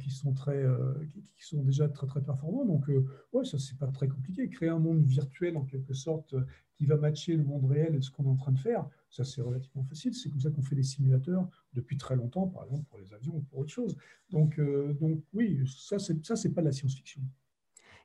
qui 0.00 0.10
sont 0.10 0.32
très, 0.32 0.56
euh, 0.56 0.92
qui, 1.36 1.44
sont 1.44 1.62
déjà 1.62 1.88
très 1.88 2.06
très 2.06 2.20
performants. 2.20 2.64
Donc 2.64 2.88
euh, 2.90 3.06
ouais, 3.32 3.44
ça 3.44 3.58
c'est 3.58 3.78
pas 3.78 3.86
très 3.88 4.08
compliqué. 4.08 4.48
Créer 4.48 4.68
un 4.68 4.78
monde 4.78 5.04
virtuel 5.04 5.56
en 5.56 5.64
quelque 5.64 5.94
sorte 5.94 6.34
qui 6.74 6.86
va 6.86 6.96
matcher 6.96 7.36
le 7.36 7.44
monde 7.44 7.64
réel 7.64 7.94
et 7.94 8.02
ce 8.02 8.10
qu'on 8.10 8.24
est 8.24 8.28
en 8.28 8.36
train 8.36 8.52
de 8.52 8.58
faire, 8.58 8.88
ça 9.10 9.24
c'est 9.24 9.40
relativement 9.40 9.84
facile. 9.84 10.14
C'est 10.14 10.30
comme 10.30 10.40
ça 10.40 10.50
qu'on 10.50 10.62
fait 10.62 10.76
des 10.76 10.82
simulateurs 10.82 11.48
depuis 11.74 11.96
très 11.96 12.16
longtemps, 12.16 12.46
par 12.46 12.64
exemple 12.64 12.84
pour 12.88 12.98
les 12.98 13.12
avions 13.12 13.36
ou 13.36 13.40
pour 13.40 13.60
autre 13.60 13.72
chose. 13.72 13.96
Donc 14.30 14.60
donc 15.00 15.22
oui, 15.32 15.60
ça 15.66 15.98
c'est 15.98 16.24
ça 16.24 16.36
c'est 16.36 16.52
pas 16.52 16.60
de 16.60 16.66
la 16.66 16.72
science-fiction. 16.72 17.20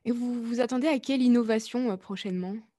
Et 0.04 0.12
vous 0.12 0.42
vous 0.42 0.60
attendez 0.60 0.86
à 0.86 0.98
quelle 0.98 1.22
innovation 1.22 1.96
prochainement? 1.96 2.54
euh, 2.54 2.73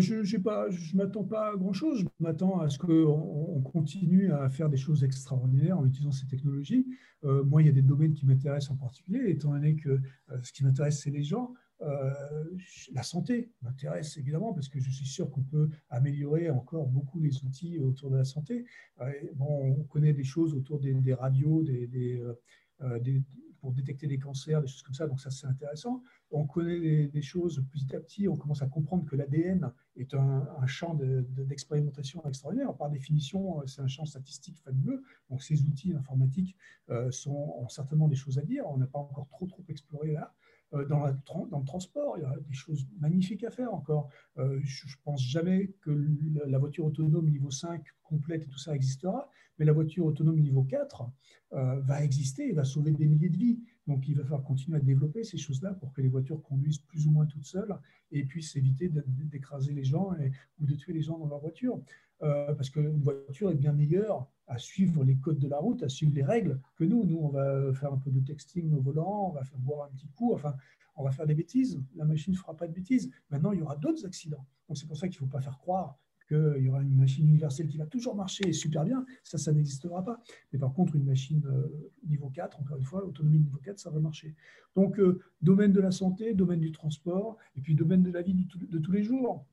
je 0.00 0.36
ne 0.36 0.96
m'attends 0.96 1.24
pas 1.24 1.52
à 1.52 1.56
grand-chose. 1.56 2.00
Je 2.00 2.06
m'attends 2.20 2.60
à 2.60 2.68
ce 2.68 2.78
qu'on 2.78 3.60
continue 3.62 4.32
à 4.32 4.48
faire 4.48 4.68
des 4.68 4.76
choses 4.76 5.04
extraordinaires 5.04 5.78
en 5.78 5.86
utilisant 5.86 6.12
ces 6.12 6.26
technologies. 6.26 6.86
Euh, 7.24 7.44
moi, 7.44 7.62
il 7.62 7.66
y 7.66 7.68
a 7.68 7.72
des 7.72 7.82
domaines 7.82 8.14
qui 8.14 8.26
m'intéressent 8.26 8.72
en 8.72 8.76
particulier, 8.76 9.30
étant 9.30 9.52
donné 9.52 9.76
que 9.76 9.90
euh, 9.90 10.42
ce 10.42 10.52
qui 10.52 10.64
m'intéresse, 10.64 11.00
c'est 11.02 11.10
les 11.10 11.22
gens. 11.22 11.54
la 12.94 13.02
santé 13.02 13.50
m'intéresse 13.60 14.16
évidemment 14.16 14.52
parce 14.54 14.68
que 14.68 14.78
je 14.78 14.88
suis 14.88 15.06
sûr 15.06 15.28
qu'on 15.32 15.42
peut 15.42 15.68
améliorer 15.90 16.48
encore 16.48 16.86
beaucoup 16.86 17.18
les 17.20 17.44
outils 17.44 17.80
autour 17.80 18.08
de 18.10 18.18
la 18.18 18.24
santé. 18.24 18.64
on 19.40 19.82
connaît 19.90 20.12
des 20.12 20.22
choses 20.22 20.54
autour 20.54 20.78
des, 20.78 21.14
radios, 21.14 21.64
des, 21.64 22.22
pour 23.62 23.72
détecter 23.72 24.08
des 24.08 24.18
cancers, 24.18 24.60
des 24.60 24.66
choses 24.66 24.82
comme 24.82 24.92
ça, 24.92 25.06
donc 25.06 25.20
ça 25.20 25.30
c'est 25.30 25.46
intéressant. 25.46 26.02
On 26.32 26.46
connaît 26.46 27.06
des, 27.06 27.22
choses 27.22 27.64
petit 27.70 27.94
à 27.94 28.00
petit, 28.00 28.28
on 28.28 28.36
commence 28.36 28.60
à 28.60 28.66
comprendre 28.66 29.06
que 29.06 29.14
l'ADN 29.14 29.72
est 29.96 30.14
un, 30.14 30.66
champ 30.66 30.94
d'expérimentation 30.94 32.22
extraordinaire. 32.26 32.74
Par 32.74 32.90
définition, 32.90 33.60
euh, 33.60 33.66
c'est 33.66 33.80
un 33.80 33.86
champ 33.86 34.04
statistique 34.04 34.58
fabuleux, 34.58 35.04
donc 35.30 35.42
ces 35.42 35.62
outils 35.62 35.94
informatiques 35.94 36.56
euh, 36.90 37.10
sont, 37.12 37.54
ont 37.56 37.68
certainement 37.68 38.08
des 38.08 38.16
choses 38.16 38.38
à 38.38 38.42
dire. 38.42 38.64
On 38.66 38.78
n'a 38.78 38.86
pas 38.86 38.98
encore 38.98 39.28
trop, 39.28 39.46
trop 39.46 39.64
exploré 39.68 40.10
là. 40.10 40.34
Euh, 40.74 40.84
dans, 40.86 41.06
le 41.06 41.64
transport, 41.64 42.16
il 42.18 42.22
y 42.22 42.26
a 42.26 42.34
des 42.48 42.54
choses 42.54 42.86
magnifiques 43.00 43.44
à 43.44 43.50
faire 43.50 43.72
encore. 43.74 44.08
je 44.36 44.42
ne 44.42 45.02
pense 45.04 45.22
jamais 45.22 45.72
que 45.82 45.90
la 46.46 46.58
voiture 46.58 46.84
autonome 46.86 47.28
niveau 47.28 47.50
5 47.50 47.82
complète 48.02 48.42
et 48.42 48.46
tout 48.46 48.58
ça 48.58 48.74
existera, 48.74 49.28
mais 49.58 49.64
la 49.64 49.72
voiture 49.72 50.06
autonome 50.06 50.40
niveau 50.40 50.62
4 50.62 51.04
euh, 51.54 51.80
va 51.80 52.02
exister 52.02 52.48
et 52.48 52.52
va 52.52 52.64
sauver 52.64 52.92
des 52.92 53.06
milliers 53.06 53.28
de 53.28 53.36
vies. 53.36 53.60
Donc 53.86 54.08
il 54.08 54.16
va 54.16 54.22
falloir 54.22 54.44
continuer 54.44 54.76
à 54.76 54.80
développer 54.80 55.24
ces 55.24 55.38
choses-là 55.38 55.74
pour 55.74 55.92
que 55.92 56.00
les 56.00 56.08
voitures 56.08 56.40
conduisent 56.42 56.78
plus 56.78 57.06
ou 57.06 57.10
moins 57.10 57.26
toutes 57.26 57.44
seules 57.44 57.76
et 58.12 58.24
puissent 58.24 58.54
éviter 58.56 58.88
d'écraser 58.88 59.72
les 59.72 59.84
gens 59.84 60.14
ou 60.60 60.66
de 60.66 60.74
tuer 60.74 60.92
les 60.92 61.02
gens 61.02 61.18
dans 61.18 61.26
leur 61.26 61.40
voiture. 61.40 61.80
Euh, 62.22 62.54
parce 62.54 62.70
qu'une 62.70 63.00
voiture 63.00 63.50
est 63.50 63.56
bien 63.56 63.72
meilleure 63.72 64.28
à 64.46 64.56
suivre 64.56 65.02
les 65.02 65.16
codes 65.16 65.40
de 65.40 65.48
la 65.48 65.58
route, 65.58 65.82
à 65.82 65.88
suivre 65.88 66.14
les 66.14 66.22
règles 66.22 66.60
que 66.76 66.84
nous. 66.84 67.04
Nous, 67.04 67.18
on 67.18 67.28
va 67.28 67.72
faire 67.72 67.92
un 67.92 67.98
peu 67.98 68.10
de 68.10 68.20
texting 68.20 68.72
au 68.72 68.80
volant, 68.80 69.30
on 69.30 69.32
va 69.32 69.42
faire 69.42 69.58
boire 69.58 69.88
un 69.88 69.96
petit 69.96 70.08
coup, 70.08 70.32
enfin, 70.32 70.54
on 70.94 71.02
va 71.02 71.10
faire 71.10 71.26
des 71.26 71.34
bêtises. 71.34 71.82
La 71.96 72.04
machine 72.04 72.32
ne 72.32 72.38
fera 72.38 72.56
pas 72.56 72.68
de 72.68 72.72
bêtises. 72.72 73.10
Maintenant, 73.30 73.50
il 73.50 73.58
y 73.58 73.62
aura 73.62 73.76
d'autres 73.76 74.06
accidents. 74.06 74.46
Donc 74.68 74.78
c'est 74.78 74.86
pour 74.86 74.96
ça 74.96 75.08
qu'il 75.08 75.16
ne 75.16 75.26
faut 75.26 75.32
pas 75.32 75.40
faire 75.40 75.58
croire 75.58 75.98
qu'il 76.32 76.64
y 76.64 76.68
aura 76.68 76.82
une 76.82 76.94
machine 76.94 77.28
universelle 77.28 77.68
qui 77.68 77.76
va 77.76 77.86
toujours 77.86 78.14
marcher 78.14 78.52
super 78.52 78.84
bien, 78.84 79.04
ça, 79.22 79.38
ça 79.38 79.52
n'existera 79.52 80.04
pas. 80.04 80.20
Mais 80.52 80.58
par 80.58 80.72
contre, 80.72 80.96
une 80.96 81.04
machine 81.04 81.42
euh, 81.46 81.90
niveau 82.08 82.28
4, 82.30 82.60
encore 82.60 82.76
une 82.76 82.84
fois, 82.84 83.00
l'autonomie 83.02 83.40
niveau 83.40 83.58
4, 83.58 83.78
ça 83.78 83.90
va 83.90 84.00
marcher. 84.00 84.34
Donc, 84.76 84.98
euh, 84.98 85.20
domaine 85.42 85.72
de 85.72 85.80
la 85.80 85.90
santé, 85.90 86.34
domaine 86.34 86.60
du 86.60 86.72
transport, 86.72 87.36
et 87.56 87.60
puis 87.60 87.74
domaine 87.74 88.02
de 88.02 88.10
la 88.10 88.22
vie 88.22 88.34
de 88.34 88.78
tous 88.78 88.92
les 88.92 89.02
jours. 89.02 89.46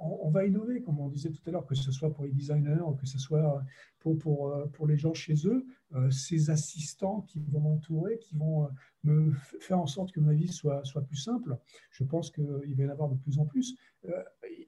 On, 0.00 0.30
va 0.30 0.44
innover, 0.44 0.82
comme 0.82 0.98
on 0.98 1.08
disait 1.08 1.30
tout 1.30 1.40
à 1.46 1.50
l'heure, 1.52 1.66
que 1.66 1.74
ce 1.74 1.92
soit 1.92 2.12
pour 2.12 2.24
les 2.24 2.32
designers, 2.32 2.82
que 2.98 3.06
ce 3.06 3.18
soit 3.18 3.62
pour, 4.00 4.18
pour, 4.18 4.48
euh, 4.48 4.66
pour 4.66 4.86
les 4.86 4.96
gens 4.96 5.14
chez 5.14 5.34
eux, 5.46 5.64
ces 6.10 6.50
assistants 6.50 7.20
qui 7.22 7.38
vont 7.48 7.60
m'entourer, 7.60 8.18
qui 8.18 8.34
vont 8.34 8.68
me 9.04 9.32
faire 9.60 9.78
en 9.78 9.86
sorte 9.86 10.10
que 10.10 10.20
ma 10.20 10.32
vie 10.32 10.48
soit, 10.48 10.84
soit 10.84 11.02
plus 11.02 11.16
simple. 11.16 11.56
Je 11.92 12.02
pense 12.02 12.30
qu'il 12.30 12.44
va 12.44 12.82
y 12.82 12.86
en 12.86 12.90
avoir 12.90 13.08
de 13.08 13.16
plus 13.16 13.38
en 13.38 13.46
plus 13.46 13.76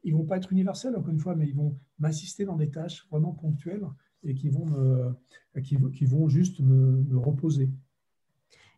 ils 0.04 0.14
vont 0.14 0.24
pas 0.24 0.36
être 0.36 0.52
universels, 0.52 0.96
encore 0.96 1.10
une 1.10 1.18
fois, 1.18 1.34
mais 1.34 1.46
ils 1.46 1.54
vont 1.54 1.78
m'assister 1.98 2.44
dans 2.44 2.56
des 2.56 2.70
tâches 2.70 3.06
vraiment 3.10 3.32
ponctuelles 3.32 3.86
et 4.24 4.34
qui 4.34 4.48
vont, 4.48 5.14
qui, 5.62 5.76
qui, 5.92 6.04
vont 6.04 6.28
juste 6.28 6.60
me, 6.60 7.18
reposer. 7.18 7.70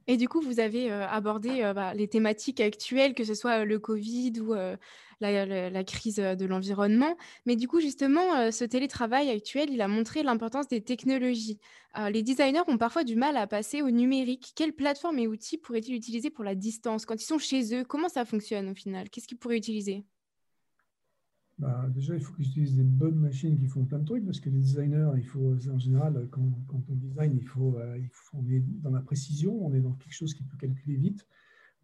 Et 0.07 0.17
du 0.17 0.29
coup, 0.29 0.41
vous 0.41 0.61
avez 0.61 0.91
euh, 0.91 1.07
abordé 1.07 1.63
euh, 1.63 1.73
bah, 1.73 1.95
les 1.95 2.09
thématiques 2.09 2.61
actuelles, 2.61 3.15
que 3.15 3.25
ce 3.25 3.35
soit 3.35 3.61
euh, 3.61 3.65
le 3.65 3.79
Covid 3.79 4.33
ou 4.41 4.55
la, 5.21 5.71
la, 5.71 5.85
crise 5.85 6.17
de 6.17 6.47
l'environnement. 6.47 7.17
Mais 7.47 7.57
du 7.57 7.69
coup, 7.69 7.81
justement, 7.81 8.51
ce 8.51 8.65
télétravail 8.65 9.29
actuel, 9.31 9.69
il 9.71 9.83
a 9.83 9.89
montré 9.89 10.23
l'importance 10.23 10.67
des 10.69 10.81
technologies. 10.81 11.59
les 12.11 12.23
designers 12.23 12.63
ont 12.69 12.79
parfois 12.79 13.05
du 13.05 13.17
mal 13.17 13.37
à 13.37 13.47
passer 13.47 13.83
au 13.83 13.91
numérique. 13.91 14.53
Quelles 14.57 14.73
plateformes 14.73 15.19
et 15.19 15.29
outils 15.29 15.59
pourraient-ils 15.59 15.95
utiliser 15.95 16.31
pour 16.31 16.45
la 16.45 16.55
distance 16.55 17.05
Quand 17.05 17.21
ils 17.21 17.27
sont 17.27 17.39
chez 17.39 17.75
eux, 17.75 17.85
comment 17.85 18.09
ça 18.09 18.25
fonctionne 18.25 18.71
au 18.71 18.75
final? 18.75 19.11
Qu'est-ce 19.11 19.29
qu'ils 19.29 19.39
pourraient 19.39 19.59
utiliser? 19.59 20.05
Bah, 21.61 21.87
déjà, 21.91 22.15
il 22.15 22.23
faut 22.23 22.33
qu'ils 22.33 22.47
utilisent 22.47 22.77
des 22.77 22.85
bonnes 22.85 23.19
machines 23.19 23.59
qui 23.59 23.67
font 23.67 23.85
plein 23.85 23.99
de 23.99 24.07
trucs, 24.07 24.25
parce 24.25 24.41
que 24.41 24.49
les 24.49 24.61
designers, 24.61 25.11
il 25.17 25.25
faut, 25.25 25.57
en 25.71 25.79
général, 25.79 26.27
quand, 26.31 26.41
on 26.41 26.95
design, 26.95 27.37
il 27.37 27.47
faut, 27.47 27.77
euh, 27.77 27.99
il 27.99 28.09
faut, 28.09 28.39
on 28.39 28.49
est 28.49 28.61
dans 28.81 28.91
la 28.91 29.03
précision, 29.03 29.67
on 29.67 29.75
est 29.75 29.81
dans 29.81 29.93
quelque 29.93 30.15
chose 30.15 30.33
qui 30.33 30.43
peut 30.43 30.57
calculer 30.57 30.97
vite. 30.97 31.27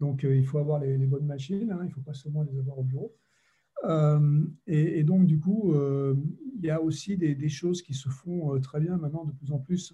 Donc, 0.00 0.24
euh, 0.24 0.34
il 0.34 0.46
faut 0.46 0.56
avoir 0.56 0.80
les, 0.80 0.96
bonnes 1.06 1.26
machines, 1.26 1.70
hein, 1.70 1.80
il 1.82 1.88
ne 1.88 1.92
faut 1.92 2.00
pas 2.00 2.14
seulement 2.14 2.42
les 2.42 2.58
avoir 2.58 2.78
au 2.78 2.84
bureau. 2.84 3.14
Euh, 3.84 4.46
et, 4.66 5.04
donc, 5.04 5.26
du 5.26 5.38
coup, 5.38 5.74
il 5.74 6.64
y 6.64 6.70
a 6.70 6.80
aussi 6.80 7.18
des, 7.18 7.34
des, 7.34 7.50
choses 7.50 7.82
qui 7.82 7.92
se 7.92 8.08
font 8.08 8.58
très 8.60 8.80
bien 8.80 8.96
maintenant, 8.96 9.26
de 9.26 9.32
plus 9.32 9.52
en 9.52 9.58
plus, 9.58 9.92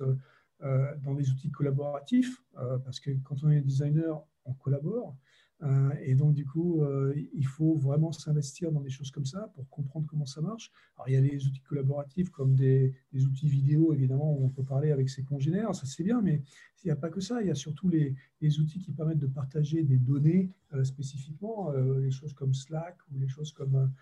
dans 0.61 1.15
les 1.15 1.29
outils 1.29 1.51
collaboratifs, 1.51 2.41
parce 2.85 3.01
que 3.01 3.11
quand 3.25 3.43
on 3.43 3.51
est 3.51 3.61
designer, 3.61 4.23
on 4.45 4.53
collabore. 4.55 5.17
Euh, 5.63 5.91
et 6.03 6.15
donc, 6.15 6.35
du 6.35 6.45
coup, 6.45 6.83
euh, 6.83 7.15
il 7.35 7.47
faut 7.47 7.77
vraiment 7.77 8.13
s'investir 8.13 8.73
dans 8.73 8.81
des 8.81 8.91
choses 8.91 9.11
comme 9.11 9.25
ça 9.25 9.51
pour 9.55 9.69
comprendre 9.69 10.07
comment 10.09 10.27
ça 10.27 10.41
marche. 10.41 10.73
Alors, 10.97 11.09
il 11.09 11.13
y 11.13 11.17
a 11.17 11.21
des 11.21 11.47
outils 11.47 11.61
collaboratifs 11.61 12.31
comme 12.31 12.55
des, 12.55 12.95
outils 13.15 13.49
vidéo, 13.49 13.93
évidemment, 13.93 14.33
où 14.33 14.45
on 14.45 14.49
peut 14.49 14.65
parler 14.65 14.91
avec 14.91 15.09
ses 15.09 15.23
congénères, 15.23 15.75
ça 15.75 15.87
c'est 15.87 16.03
bien, 16.03 16.21
mais 16.21 16.43
il 16.83 16.89
n'y 16.89 16.91
a 16.91 16.97
pas 16.97 17.11
que 17.11 17.21
ça. 17.21 17.41
Il 17.43 17.49
y 17.49 17.51
a 17.51 17.55
surtout 17.55 17.89
les, 17.89 18.15
outils 18.59 18.81
qui 18.81 18.93
permettent 18.93 19.21
de 19.21 19.27
partager 19.27 19.85
des 19.85 19.99
données 19.99 20.51
euh, 20.75 20.85
spécifiquement, 20.85 21.71
les 21.73 22.11
choses 22.11 22.33
comme 22.33 22.55
Slack 22.55 22.97
ou 23.13 23.19
les 23.19 23.29
choses 23.29 23.53
comme, 23.53 23.93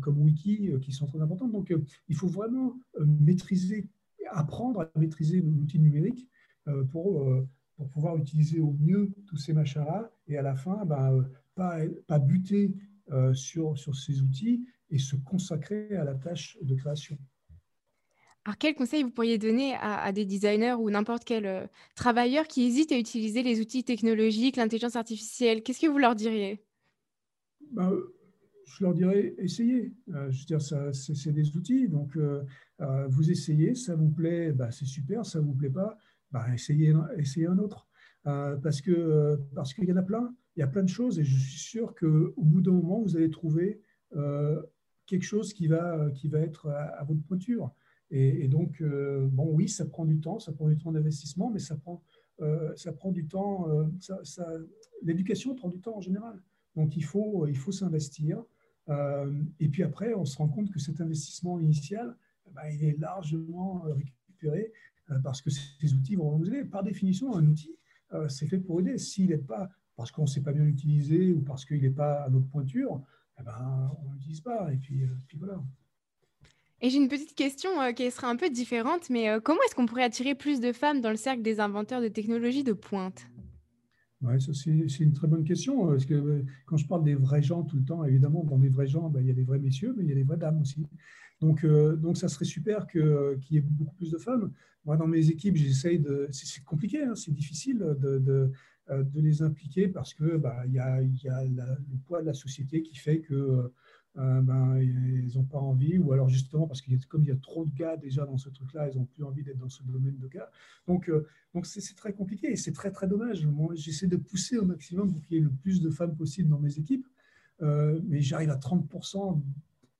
comme 0.00 0.18
Wiki 0.20 0.70
qui 0.80 0.92
sont 0.92 1.06
très 1.06 1.20
importantes. 1.20 1.52
Donc, 1.52 1.74
il 2.08 2.14
faut 2.14 2.28
vraiment 2.28 2.78
maîtriser, 2.98 3.88
apprendre 4.30 4.80
à 4.80 4.98
maîtriser 4.98 5.40
l'outil 5.40 5.78
numérique 5.78 6.28
pour 6.90 7.44
pour 7.82 7.90
pouvoir 7.90 8.16
utiliser 8.16 8.60
au 8.60 8.76
mieux 8.78 9.12
tous 9.26 9.36
ces 9.36 9.52
machins-là. 9.52 10.10
Et 10.28 10.36
à 10.38 10.42
la 10.42 10.54
fin, 10.54 10.84
ben, 10.84 11.14
euh, 11.14 11.22
pas, 11.54 11.78
pas 12.06 12.18
buter 12.20 12.74
euh, 13.10 13.34
sur, 13.34 13.76
sur 13.76 13.96
ces 13.96 14.22
outils 14.22 14.64
et 14.88 14.98
se 14.98 15.16
consacrer 15.16 15.96
à 15.96 16.04
la 16.04 16.14
tâche 16.14 16.56
de 16.62 16.74
création. 16.76 17.18
Alors, 18.44 18.56
quel 18.58 18.74
conseil 18.74 19.02
vous 19.02 19.10
pourriez 19.10 19.38
donner 19.38 19.74
à, 19.80 20.10
des 20.12 20.24
designers 20.24 20.74
ou 20.74 20.90
n'importe 20.90 21.24
quel 21.24 21.46
euh, 21.46 21.66
travailleur 21.94 22.46
qui 22.46 22.64
hésite 22.64 22.92
à 22.92 22.98
utiliser 22.98 23.42
les 23.42 23.60
outils 23.60 23.84
technologiques, 23.84 24.56
l'intelligence 24.56 24.96
artificielle? 24.96 25.62
Qu'est-ce 25.62 25.80
que 25.80 25.86
vous 25.88 25.98
leur 25.98 26.14
diriez? 26.14 26.64
Ben, 27.72 27.92
Je 28.66 28.84
leur 28.84 28.94
dirais, 28.94 29.34
essayez. 29.38 29.92
je 30.06 30.40
veux 30.40 30.46
dire, 30.46 30.60
c'est 30.92 31.32
des 31.32 31.56
outils, 31.56 31.88
donc 31.88 32.16
vous 33.08 33.30
essayez, 33.30 33.74
ça 33.76 33.94
vous 33.94 34.10
plaît, 34.10 34.52
ben, 34.52 34.70
c'est 34.72 34.86
super, 34.86 35.24
ça 35.24 35.38
ne 35.40 35.44
vous 35.44 35.54
plaît 35.54 35.70
pas, 35.70 35.96
bah, 36.32 36.46
essayez, 36.52 36.94
un 37.46 37.58
autre. 37.58 37.88
Euh, 38.26 38.56
parce 38.56 38.80
que 38.80 39.40
parce 39.54 39.74
qu'il 39.74 39.84
y 39.84 39.92
en 39.92 39.96
a 39.96 40.02
plein, 40.02 40.34
il 40.56 40.60
y 40.60 40.62
a 40.62 40.68
plein 40.68 40.84
de 40.84 40.88
choses 40.88 41.18
et 41.18 41.24
je 41.24 41.36
suis 41.36 41.58
sûr 41.58 41.94
qu'au 41.94 42.32
bout 42.36 42.60
d'un 42.60 42.72
moment, 42.72 43.02
vous 43.02 43.16
allez 43.16 43.30
trouver 43.30 43.80
euh, 44.14 44.62
quelque 45.06 45.24
chose 45.24 45.52
qui 45.52 45.66
va, 45.66 46.08
qui 46.14 46.28
va 46.28 46.38
être 46.38 46.68
à, 46.68 47.02
votre 47.04 47.22
pointure. 47.22 47.72
Et, 48.14 48.46
donc, 48.46 48.82
euh, 48.82 49.26
bon, 49.26 49.50
oui, 49.54 49.70
ça 49.70 49.86
prend 49.86 50.04
du 50.04 50.20
temps, 50.20 50.38
ça 50.38 50.52
prend 50.52 50.68
du 50.68 50.76
temps 50.76 50.92
d'investissement, 50.92 51.50
mais 51.50 51.58
ça 51.58 51.76
prend, 51.76 52.02
ça 52.76 52.92
prend 52.92 53.10
du 53.10 53.26
temps. 53.26 53.66
Ça, 54.00 54.46
L'éducation 55.02 55.54
prend 55.54 55.68
du 55.68 55.80
temps 55.80 55.96
en 55.96 56.00
général. 56.00 56.40
Donc, 56.76 56.96
il 56.96 57.04
faut, 57.04 57.46
il 57.46 57.56
faut 57.56 57.72
s'investir. 57.72 58.44
et 59.60 59.68
puis 59.68 59.82
après, 59.82 60.12
on 60.14 60.26
se 60.26 60.36
rend 60.36 60.48
compte 60.48 60.70
que 60.70 60.78
cet 60.78 61.00
investissement 61.00 61.58
initial, 61.58 62.14
bah, 62.54 62.70
il 62.70 62.84
est 62.84 62.98
largement 62.98 63.84
récupéré 63.86 64.12
euh, 64.42 64.68
parce 65.22 65.42
que 65.42 65.50
ces 65.50 65.94
outils 65.94 66.16
vont 66.16 66.36
vous 66.36 66.46
aider. 66.46 66.64
Par 66.64 66.82
définition, 66.82 67.34
un 67.34 67.46
outil, 67.46 67.76
euh, 68.12 68.28
c'est 68.28 68.46
fait 68.46 68.58
pour 68.58 68.80
aider. 68.80 68.98
S'il 68.98 69.30
n'est 69.30 69.38
pas 69.38 69.68
parce 69.96 70.10
qu'on 70.10 70.22
ne 70.22 70.26
sait 70.26 70.40
pas 70.40 70.52
bien 70.52 70.64
l'utiliser 70.64 71.32
ou 71.32 71.40
parce 71.42 71.64
qu'il 71.64 71.80
n'est 71.80 71.90
pas 71.90 72.22
à 72.22 72.30
notre 72.30 72.48
pointure, 72.48 73.02
eh 73.38 73.42
ben, 73.42 73.90
on 74.02 74.08
ne 74.08 74.14
l'utilise 74.14 74.40
pas. 74.40 74.72
Et 74.72 74.76
puis, 74.76 75.04
euh, 75.04 75.08
puis 75.28 75.38
voilà. 75.38 75.62
Et 76.80 76.90
j'ai 76.90 76.98
une 76.98 77.08
petite 77.08 77.34
question 77.36 77.70
qui 77.94 78.10
sera 78.10 78.28
un 78.28 78.36
peu 78.36 78.50
différente, 78.50 79.08
mais 79.08 79.28
comment 79.44 79.60
est-ce 79.64 79.74
qu'on 79.76 79.86
pourrait 79.86 80.02
attirer 80.02 80.34
plus 80.34 80.58
de 80.58 80.72
femmes 80.72 81.00
dans 81.00 81.10
le 81.10 81.16
cercle 81.16 81.42
des 81.42 81.60
inventeurs 81.60 82.00
de 82.00 82.08
technologies 82.08 82.64
de 82.64 82.72
pointe? 82.72 83.28
Ouais, 84.20 84.38
ça 84.40 84.52
c'est 84.54 84.70
une 84.70 85.12
très 85.12 85.28
bonne 85.28 85.44
question, 85.44 85.86
parce 85.86 86.06
que 86.06 86.44
quand 86.66 86.76
je 86.76 86.86
parle 86.86 87.04
des 87.04 87.14
vrais 87.14 87.42
gens 87.42 87.62
tout 87.62 87.76
le 87.76 87.84
temps, 87.84 88.04
évidemment, 88.04 88.42
dans 88.42 88.58
les 88.58 88.68
vrais 88.68 88.86
gens, 88.86 89.08
ben, 89.10 89.20
il 89.20 89.26
y 89.26 89.30
a 89.30 89.34
des 89.34 89.44
vrais 89.44 89.58
messieurs, 89.58 89.94
mais 89.96 90.04
il 90.04 90.08
y 90.08 90.12
a 90.12 90.14
des 90.16 90.22
vraies 90.22 90.36
dames 90.36 90.60
aussi. 90.60 90.84
Donc, 91.42 91.66
donc 91.66 92.16
ça 92.16 92.28
serait 92.28 92.46
super 92.46 92.86
qu'il 92.86 93.36
y 93.50 93.58
ait 93.58 93.60
beaucoup 93.60 93.94
plus 93.96 94.10
de 94.10 94.18
femmes. 94.18 94.52
Moi, 94.84 94.96
dans 94.96 95.06
mes 95.06 95.28
équipes, 95.28 95.56
j'essaye 95.56 95.98
de. 95.98 96.28
C'est 96.30 96.64
compliqué, 96.64 97.02
hein, 97.02 97.14
c'est 97.14 97.32
difficile 97.32 97.78
de, 97.78 98.50
euh, 98.90 99.04
de, 99.04 99.20
les 99.20 99.42
impliquer 99.42 99.86
parce 99.86 100.12
que 100.12 100.36
bah, 100.36 100.64
il 100.66 100.72
y 100.72 100.80
a, 100.80 101.00
y 101.02 101.28
a 101.28 101.44
le 101.44 101.98
poids 102.04 102.20
de 102.20 102.26
la 102.26 102.34
société 102.34 102.82
qui 102.82 102.96
fait 102.96 103.20
que 103.20 103.70
euh, 104.18 104.40
ben, 104.42 104.76
ils 104.80 105.30
n'ont 105.36 105.44
pas 105.44 105.58
envie, 105.58 105.98
ou 105.98 106.12
alors 106.12 106.28
justement 106.28 106.66
parce 106.66 106.82
que 106.82 106.90
comme 107.06 107.22
il 107.22 107.28
y 107.28 107.32
a 107.32 107.36
trop 107.36 107.64
de 107.64 107.72
gars 107.74 107.96
déjà 107.96 108.26
dans 108.26 108.36
ce 108.36 108.48
truc-là, 108.48 108.90
ils 108.90 108.98
n'ont 108.98 109.04
plus 109.04 109.22
envie 109.22 109.44
d'être 109.44 109.58
dans 109.58 109.68
ce 109.68 109.84
domaine 109.84 110.18
de 110.18 110.26
gars. 110.26 110.50
Donc, 110.88 111.08
euh, 111.08 111.28
donc 111.54 111.64
c'est 111.66 111.94
très 111.94 112.12
compliqué 112.12 112.50
et 112.50 112.56
c'est 112.56 112.72
très 112.72 112.90
très 112.90 113.06
dommage. 113.06 113.46
Moi, 113.46 113.72
j'essaie 113.76 114.08
de 114.08 114.16
pousser 114.16 114.58
au 114.58 114.64
maximum 114.64 115.12
pour 115.12 115.22
qu'il 115.22 115.36
y 115.36 115.40
ait 115.40 115.44
le 115.44 115.50
plus 115.50 115.80
de 115.80 115.90
femmes 115.90 116.16
possible 116.16 116.48
dans 116.48 116.58
mes 116.58 116.78
équipes, 116.78 117.06
mais 117.60 118.20
j'arrive 118.20 118.50
à 118.50 118.56
30% 118.56 119.40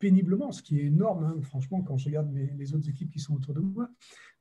péniblement, 0.03 0.51
ce 0.51 0.63
qui 0.63 0.81
est 0.81 0.87
énorme, 0.87 1.25
hein, 1.25 1.41
franchement, 1.43 1.81
quand 1.81 1.97
je 1.97 2.07
regarde 2.07 2.29
les 2.35 2.75
autres 2.75 2.89
équipes 2.89 3.09
qui 3.09 3.21
sont 3.21 3.37
autour 3.37 3.55
de 3.55 3.61
moi. 3.61 3.89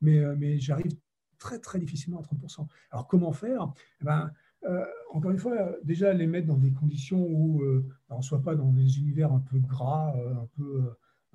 Mais, 0.01 0.17
euh, 0.17 0.35
mais 0.35 0.57
j'arrive 0.57 0.93
très, 1.37 1.59
très 1.59 1.77
difficilement 1.77 2.19
à 2.19 2.23
30%. 2.23 2.67
Alors, 2.89 3.07
comment 3.07 3.31
faire? 3.31 3.71
Eh 4.01 4.05
ben, 4.05 4.31
euh, 4.63 4.83
Encore 5.11 5.29
une 5.29 5.37
fois, 5.37 5.75
déjà 5.83 6.13
les 6.13 6.25
mettre 6.25 6.47
dans 6.47 6.57
des 6.57 6.71
conditions 6.71 7.23
où 7.23 7.61
euh, 7.61 7.85
ben, 8.09 8.15
on 8.15 8.17
ne 8.17 8.23
soit 8.23 8.41
pas 8.41 8.55
dans 8.55 8.71
des 8.73 8.97
univers 8.97 9.31
un 9.31 9.39
peu 9.39 9.59
gras, 9.59 10.15
un 10.17 10.47
peu, 10.57 10.81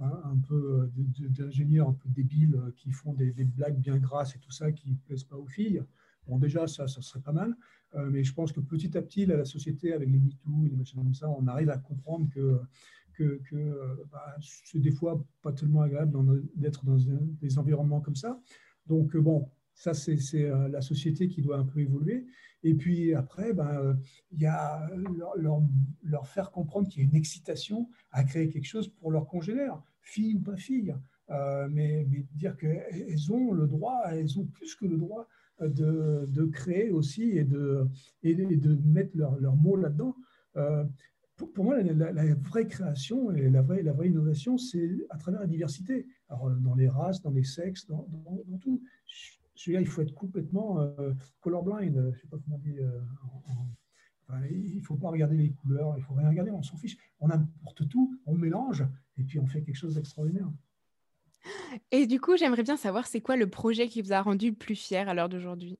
hein, 0.00 0.20
un 0.24 0.38
peu 0.38 0.90
d'ingénieurs 1.30 1.88
un 1.88 1.94
peu 1.94 2.08
débiles 2.08 2.60
qui 2.74 2.90
font 2.90 3.14
des, 3.14 3.30
blagues 3.44 3.78
bien 3.78 3.98
grasses 3.98 4.34
et 4.34 4.40
tout 4.40 4.50
ça 4.50 4.72
qui 4.72 4.90
ne 4.90 4.96
plaisent 4.96 5.24
pas 5.24 5.36
aux 5.36 5.46
filles. 5.46 5.84
Bon, 6.26 6.38
déjà, 6.38 6.66
ça, 6.66 6.88
ça 6.88 7.00
serait 7.00 7.20
pas 7.20 7.32
mal. 7.32 7.54
mais 8.10 8.24
je 8.24 8.34
pense 8.34 8.50
que 8.50 8.58
petit 8.58 8.98
à 8.98 9.02
petit, 9.02 9.24
la 9.24 9.44
société, 9.44 9.92
avec 9.92 10.08
les 10.10 10.18
MeToo 10.18 10.66
et 10.66 10.70
les 10.70 10.76
machins 10.76 11.00
comme 11.00 11.14
ça, 11.14 11.28
on 11.30 11.46
arrive 11.46 11.70
à 11.70 11.78
comprendre 11.78 12.28
que 12.28 12.60
que, 13.16 13.40
euh, 13.54 14.04
bah, 14.10 14.36
c'est 14.40 14.78
des 14.78 14.90
fois 14.90 15.24
pas 15.42 15.52
tellement 15.52 15.82
agréable 15.82 16.16
d'être 16.54 16.84
dans 16.84 16.98
des 17.40 17.58
environnements 17.58 18.00
comme 18.00 18.16
ça. 18.16 18.40
Donc, 18.86 19.14
euh, 19.16 19.20
bon, 19.20 19.48
ça, 19.74 19.94
c'est 19.94 20.18
euh, 20.34 20.68
la 20.68 20.80
société 20.80 21.28
qui 21.28 21.42
doit 21.42 21.58
un 21.58 21.64
peu 21.64 21.80
évoluer. 21.80 22.26
Et 22.62 22.74
puis 22.74 23.14
après, 23.14 23.52
ben, 23.52 23.96
il 24.32 24.40
y 24.40 24.46
a 24.46 24.90
leur, 25.36 26.26
faire 26.26 26.50
comprendre 26.50 26.88
qu'il 26.88 27.02
y 27.02 27.06
a 27.06 27.08
une 27.08 27.14
excitation 27.14 27.88
à 28.10 28.24
créer 28.24 28.48
quelque 28.48 28.66
chose 28.66 28.88
pour 28.88 29.12
leurs 29.12 29.26
congénères, 29.26 29.80
filles 30.00 30.36
ou 30.36 30.40
pas 30.40 30.56
filles. 30.56 30.94
mais, 31.28 32.06
mais, 32.08 32.26
dire 32.34 32.56
qu'elles 32.56 33.32
ont 33.32 33.52
le 33.52 33.66
droit, 33.68 34.02
elles 34.10 34.38
ont 34.40 34.46
plus 34.46 34.74
que 34.74 34.86
le 34.86 34.96
droit 34.96 35.28
de, 35.60 36.44
créer 36.46 36.90
aussi 36.90 37.36
et 37.36 37.44
de, 37.44 37.86
et 38.24 38.34
de, 38.34 38.74
mettre 38.84 39.16
leur, 39.16 39.38
leur 39.38 39.54
mot 39.54 39.76
là-dedans 39.76 40.16
pour, 41.36 41.64
moi, 41.64 41.82
la, 41.82 42.34
vraie 42.34 42.66
création 42.66 43.30
et 43.30 43.50
la 43.50 43.62
vraie, 43.62 43.82
innovation, 44.08 44.56
c'est 44.56 44.90
à 45.10 45.18
travers 45.18 45.40
la 45.40 45.46
diversité. 45.46 46.06
Alors, 46.28 46.50
dans 46.50 46.74
les 46.74 46.88
races, 46.88 47.20
dans 47.22 47.30
les 47.30 47.44
sexes, 47.44 47.86
dans, 47.86 48.06
dans, 48.46 48.58
tout. 48.58 48.82
Je, 49.54 49.72
il 49.72 49.86
faut 49.86 50.02
être 50.02 50.14
complètement 50.14 50.80
euh, 50.80 51.12
colorblind. 51.40 52.12
Je 52.14 52.20
sais 52.20 52.28
pas 52.28 52.38
comment 52.38 52.60
on. 53.48 53.66
Euh, 54.30 54.48
il 54.50 54.76
ne 54.76 54.82
faut 54.82 54.96
pas 54.96 55.10
regarder 55.10 55.36
les 55.36 55.50
couleurs, 55.50 55.94
il 55.96 56.00
ne 56.00 56.04
faut 56.04 56.14
rien 56.14 56.28
regarder, 56.28 56.50
on 56.50 56.62
s'en 56.62 56.76
fiche. 56.76 56.96
On 57.20 57.30
importe 57.30 57.88
tout, 57.88 58.18
on 58.26 58.34
mélange 58.34 58.84
et 59.18 59.22
puis 59.22 59.38
on 59.38 59.46
fait 59.46 59.62
quelque 59.62 59.76
chose 59.76 59.94
d'extraordinaire. 59.94 60.50
Et 61.92 62.06
du 62.06 62.20
coup, 62.20 62.36
j'aimerais 62.36 62.64
bien 62.64 62.76
savoir, 62.76 63.06
c'est 63.06 63.20
quoi 63.20 63.36
le 63.36 63.48
projet 63.48 63.88
qui 63.88 64.02
vous 64.02 64.12
a 64.12 64.20
rendu 64.20 64.52
plus 64.52 64.74
fier 64.74 65.08
à 65.08 65.14
l'heure 65.14 65.28
d'aujourd'hui? 65.28 65.78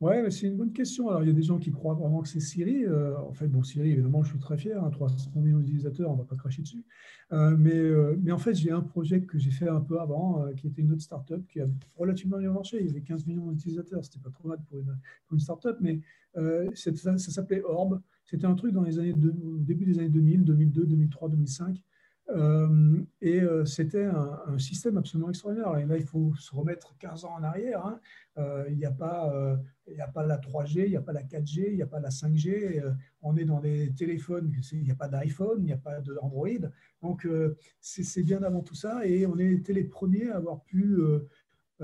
Oui, 0.00 0.32
c'est 0.32 0.48
une 0.48 0.56
bonne 0.56 0.72
question. 0.72 1.08
Alors, 1.08 1.22
il 1.22 1.28
y 1.28 1.30
a 1.30 1.34
des 1.34 1.42
gens 1.42 1.58
qui 1.58 1.70
croient 1.70 1.94
vraiment 1.94 2.20
que 2.20 2.28
c'est 2.28 2.40
Siri. 2.40 2.84
Euh, 2.84 3.16
en 3.18 3.32
fait, 3.32 3.46
bon, 3.46 3.62
Siri, 3.62 3.90
évidemment, 3.92 4.22
je 4.22 4.30
suis 4.30 4.38
très 4.38 4.58
fier. 4.58 4.76
300 4.90 5.30
hein, 5.34 5.40
millions 5.40 5.58
d'utilisateurs, 5.58 6.10
on 6.10 6.14
ne 6.14 6.18
va 6.18 6.24
pas 6.24 6.36
cracher 6.36 6.62
dessus. 6.62 6.84
Euh, 7.32 7.56
mais, 7.56 7.74
euh, 7.74 8.18
mais 8.22 8.32
en 8.32 8.38
fait, 8.38 8.54
j'ai 8.54 8.70
un 8.70 8.80
projet 8.80 9.22
que 9.22 9.38
j'ai 9.38 9.50
fait 9.50 9.68
un 9.68 9.80
peu 9.80 10.00
avant, 10.00 10.44
qui 10.56 10.66
était 10.66 10.82
une 10.82 10.92
autre 10.92 11.02
startup 11.02 11.46
qui 11.46 11.60
a 11.60 11.66
relativement 11.96 12.38
bien 12.38 12.52
marché. 12.52 12.78
Il 12.80 12.86
y 12.86 12.90
avait 12.90 13.02
15 13.02 13.26
millions 13.26 13.50
d'utilisateurs. 13.52 14.04
C'était 14.04 14.18
pas 14.18 14.30
trop 14.30 14.48
mal 14.48 14.58
pour 14.68 14.78
une, 14.78 14.98
pour 15.26 15.34
une 15.34 15.40
startup, 15.40 15.76
mais 15.80 16.00
ça, 16.74 17.16
s'appelait 17.16 17.62
Orb. 17.62 18.00
C'était 18.24 18.46
un 18.46 18.54
truc 18.54 18.72
dans 18.72 18.82
les 18.82 18.98
années 18.98 19.14
début 19.16 19.84
des 19.84 19.98
années 19.98 20.08
2000, 20.08 20.44
2002, 20.44 20.86
2003, 20.86 21.28
2005. 21.28 21.82
Euh, 22.30 23.02
et 23.20 23.40
euh, 23.40 23.66
c'était 23.66 24.04
un, 24.04 24.58
système 24.58 24.96
absolument 24.96 25.28
extraordinaire. 25.28 25.76
Et 25.78 25.86
là, 25.86 25.96
il 25.96 26.04
faut 26.04 26.34
se 26.36 26.54
remettre 26.54 26.96
15 26.98 27.24
ans 27.24 27.34
en 27.38 27.42
arrière. 27.42 27.84
Hein. 27.84 28.00
Euh, 28.38 28.64
il 28.70 28.76
n'y 28.76 28.86
a, 28.86 28.90
pas, 28.90 29.58
a 29.98 30.08
pas 30.08 30.26
la 30.26 30.38
3G, 30.38 30.84
il 30.84 30.90
n'y 30.90 30.96
a 30.96 31.02
pas 31.02 31.12
la 31.12 31.22
4G, 31.22 31.66
il 31.68 31.76
n'y 31.76 31.82
a 31.82 31.86
pas 31.86 32.00
la 32.00 32.08
5G. 32.08 32.82
on 33.22 33.36
est 33.36 33.44
dans 33.44 33.60
des 33.60 33.92
téléphones, 33.94 34.52
il 34.72 34.82
n'y 34.82 34.90
a 34.90 34.96
pas 34.96 35.08
d'iPhone, 35.08 35.58
il 35.60 35.66
n'y 35.66 35.72
a 35.72 35.78
pas 35.78 36.00
d'Android. 36.00 36.48
Donc, 37.02 37.28
c'est 37.80 38.22
bien 38.22 38.42
avant 38.42 38.62
tout 38.62 38.74
ça. 38.74 39.06
Et 39.06 39.26
on 39.26 39.38
était 39.38 39.74
les 39.74 39.84
premiers 39.84 40.30
à 40.30 40.36
avoir 40.36 40.62
pu 40.62 40.98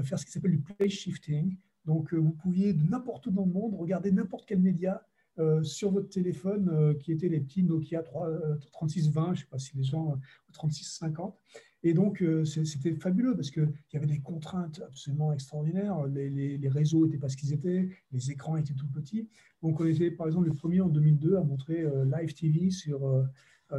faire 0.03 0.18
ce 0.18 0.24
qui 0.24 0.33
s'appelle 0.33 0.53
du 0.53 0.61
place 0.61 0.90
shifting. 0.90 1.57
Donc, 1.85 2.14
vous 2.14 2.33
pouviez 2.33 2.72
de 2.72 2.88
n'importe 2.88 3.26
où 3.26 3.31
dans 3.31 3.44
le 3.44 3.53
monde 3.53 3.74
regarder 3.74 4.12
n'importe 4.12 4.46
quel 4.46 4.61
média 4.61 5.07
euh, 5.38 5.62
sur 5.62 5.90
votre 5.90 6.09
téléphone, 6.09 6.69
euh, 6.73 6.95
qui 6.95 7.12
étaient 7.12 7.29
les 7.29 7.40
petits 7.40 7.62
Nokia 7.62 8.03
3620, 8.73 9.27
je 9.27 9.31
ne 9.31 9.37
sais 9.37 9.47
pas 9.51 9.59
si 9.59 9.77
les 9.77 9.85
gens, 9.85 10.19
3650. 10.53 11.33
Euh, 11.33 11.59
Et 11.83 11.95
donc, 11.95 12.23
c'était 12.45 12.93
fabuleux 12.93 13.35
parce 13.35 13.51
qu'il 13.51 13.73
y 13.93 13.97
avait 13.97 14.07
des 14.07 14.21
contraintes 14.21 14.83
absolument 14.87 15.33
extraordinaires. 15.33 16.07
Les, 16.07 16.69
réseaux 16.69 17.07
n'étaient 17.07 17.19
pas 17.19 17.29
ce 17.29 17.37
qu'ils 17.37 17.55
étaient, 17.55 17.88
les 18.12 18.31
écrans 18.31 18.57
étaient 18.57 18.75
tout 18.75 18.88
petits. 18.88 19.29
Donc, 19.62 19.81
on 19.81 19.87
était, 19.87 20.11
par 20.11 20.27
exemple, 20.27 20.49
le 20.49 20.55
premier 20.55 20.81
en 20.81 20.88
2002 20.88 21.37
à 21.37 21.43
montrer 21.43 21.87
Live 22.05 22.35
TV 22.35 22.71
sur, 22.71 23.01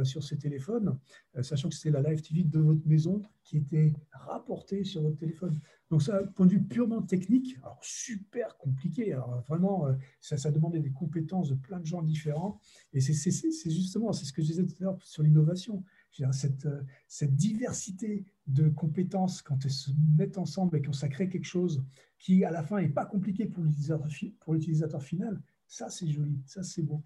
sur 0.04 0.22
ces 0.22 0.38
téléphones, 0.38 0.98
sachant 1.42 1.68
que 1.68 1.74
c'était 1.74 1.90
la 1.90 2.08
live 2.08 2.22
TV 2.22 2.44
de 2.44 2.58
votre 2.58 2.86
maison 2.86 3.22
qui 3.44 3.58
était 3.58 3.92
rapportée 4.12 4.84
sur 4.84 5.02
votre 5.02 5.16
téléphone. 5.16 5.58
Donc 5.90 6.02
ça, 6.02 6.22
point 6.34 6.46
de 6.46 6.52
vue 6.52 6.62
purement 6.62 7.02
technique, 7.02 7.58
alors 7.62 7.78
super 7.82 8.56
compliqué. 8.56 9.12
Alors 9.12 9.42
vraiment, 9.48 9.86
ça, 10.20 10.36
ça 10.36 10.50
demandait 10.50 10.80
des 10.80 10.92
compétences 10.92 11.50
de 11.50 11.54
plein 11.54 11.80
de 11.80 11.86
gens 11.86 12.02
différents. 12.02 12.58
Et 12.92 13.00
c'est 13.00 13.70
justement, 13.70 14.12
ce 14.12 14.32
que 14.32 14.42
je 14.42 14.46
disais 14.46 14.64
tout 14.64 14.74
à 14.80 14.84
l'heure 14.84 14.98
sur 15.02 15.22
l'innovation. 15.22 15.84
Cette, 16.30 16.68
cette 17.08 17.34
diversité 17.34 18.26
de 18.46 18.68
compétences, 18.68 19.40
quand 19.40 19.64
elles 19.64 19.70
se 19.70 19.90
mettent 20.16 20.38
ensemble 20.38 20.76
et 20.76 20.82
qu'on 20.82 20.92
ça 20.92 21.08
crée 21.08 21.28
quelque 21.28 21.46
chose 21.46 21.84
qui, 22.18 22.44
à 22.44 22.50
la 22.50 22.62
fin, 22.62 22.80
n'est 22.80 22.88
pas 22.88 23.06
compliqué 23.06 23.46
pour 23.46 23.64
l'utilisateur 23.64 25.02
final, 25.02 25.42
ça, 25.66 25.88
c'est 25.88 26.06
joli, 26.06 26.38
ça, 26.44 26.62
c'est 26.62 26.82
beau. 26.82 27.02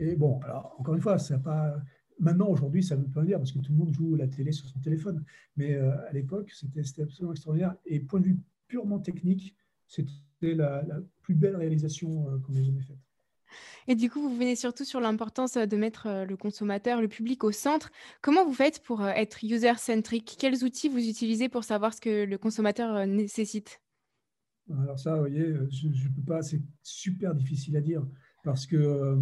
Et 0.00 0.16
bon, 0.16 0.40
alors, 0.40 0.74
encore 0.78 0.94
une 0.94 1.00
fois, 1.00 1.18
ça 1.18 1.38
pas. 1.38 1.80
Maintenant, 2.20 2.48
aujourd'hui, 2.48 2.82
ça 2.82 2.96
ne 2.96 3.02
veut 3.02 3.10
pas 3.10 3.24
dire 3.24 3.38
parce 3.38 3.52
que 3.52 3.58
tout 3.58 3.72
le 3.72 3.78
monde 3.78 3.92
joue 3.92 4.16
la 4.16 4.26
télé 4.26 4.50
sur 4.52 4.66
son 4.66 4.78
téléphone. 4.80 5.24
Mais 5.56 5.74
euh, 5.74 5.92
à 6.08 6.12
l'époque, 6.12 6.50
c'était 6.52 6.80
absolument 7.00 7.32
extraordinaire. 7.32 7.74
Et 7.86 8.00
point 8.00 8.20
de 8.20 8.26
vue 8.26 8.38
purement 8.66 8.98
technique, 8.98 9.56
c'était 9.86 10.54
la, 10.54 10.84
plus 11.22 11.34
belle 11.34 11.56
réalisation 11.56 12.28
euh, 12.28 12.38
qu'on 12.38 12.54
ait 12.54 12.64
jamais 12.64 12.82
faite. 12.82 12.98
Et 13.86 13.94
du 13.94 14.10
coup, 14.10 14.20
vous 14.20 14.36
venez 14.36 14.56
surtout 14.56 14.84
sur 14.84 15.00
l'importance 15.00 15.54
de 15.54 15.76
mettre 15.76 16.06
euh, 16.06 16.24
le 16.24 16.36
consommateur, 16.36 17.00
le 17.00 17.08
public 17.08 17.44
au 17.44 17.52
centre. 17.52 17.90
Comment 18.20 18.44
vous 18.44 18.52
faites 18.52 18.82
pour 18.82 19.06
être 19.06 19.44
user-centric? 19.44 20.36
Quels 20.38 20.64
outils 20.64 20.88
vous 20.88 21.08
utilisez 21.08 21.48
pour 21.48 21.64
savoir 21.64 21.94
ce 21.94 22.00
que 22.00 22.24
le 22.24 22.38
consommateur 22.38 23.06
nécessite? 23.06 23.80
Alors 24.70 24.98
ça, 24.98 25.14
vous 25.14 25.20
voyez, 25.20 25.54
je 25.70 25.86
ne 25.86 26.14
peux 26.14 26.22
pas, 26.26 26.42
c'est 26.42 26.60
super 26.82 27.34
difficile 27.34 27.76
à 27.76 27.80
dire 27.80 28.06
parce 28.44 28.66
que 28.66 29.18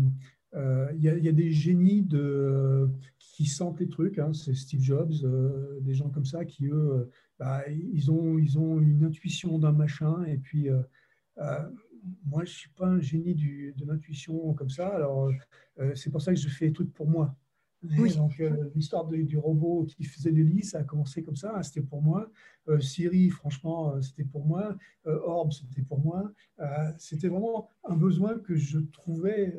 euh, 0.57 0.89
euh, 0.89 0.93
il 0.95 1.03
y, 1.03 1.29
a 1.29 1.33
des 1.33 1.51
génies 1.51 2.03
de, 2.03 2.89
qui 3.19 3.47
sentent 3.47 3.81
les 3.81 3.89
trucs. 3.89 4.19
Hein, 4.19 4.33
c'est 4.33 4.55
Steve 4.55 4.81
Jobs, 4.81 5.13
euh, 5.25 5.79
des 5.81 5.95
gens 5.95 6.09
comme 6.09 6.25
ça 6.25 6.45
qui 6.45 6.67
eux, 6.67 7.11
bah, 7.39 7.63
ils 7.69 8.11
ont 8.11 8.39
ils 8.39 8.59
ont 8.59 8.81
une 8.81 9.05
intuition 9.05 9.59
d'un 9.59 9.73
machin 9.73 10.25
et 10.25 10.39
puis 10.39 10.69
moi 12.25 12.45
je 12.45 12.53
suis 12.53 12.71
pas 12.71 12.87
un 12.87 13.01
génie 13.01 13.35
du, 13.35 13.75
de 13.77 13.85
l'intuition 13.85 14.55
comme 14.55 14.71
ça. 14.71 14.89
Alors 14.89 15.31
c'est 15.95 16.11
pour 16.11 16.23
ça 16.23 16.33
que 16.33 16.41
je 16.41 16.49
fais 16.49 16.67
les 16.67 16.73
trucs 16.73 16.93
pour 16.93 17.09
moi. 17.09 17.37
Donc, 18.17 18.41
euh, 18.41 18.71
l'histoire 18.75 19.07
du 19.07 19.39
robot 19.39 19.85
qui 19.85 20.05
faisait 20.05 20.33
des 20.33 20.43
lits, 20.43 20.65
ça 20.65 20.79
a 20.79 20.85
commencé 20.85 21.23
comme 21.23 21.37
ça, 21.37 21.55
hein, 21.57 21.63
c'était 21.63 21.87
pour 21.87 22.03
moi. 22.03 22.31
Euh, 22.69 22.81
Siri, 22.81 23.31
franchement, 23.31 23.95
euh, 23.95 24.01
c'était 24.01 24.25
pour 24.25 24.45
moi. 24.45 24.77
Orb, 25.05 25.53
c'était 25.53 25.83
pour 25.83 26.01
moi. 26.01 26.33
c'était 26.99 27.29
vraiment 27.29 27.69
un 27.85 27.97
besoin 27.97 28.39
que 28.39 28.57
je 28.57 28.79
trouvais 28.79 29.57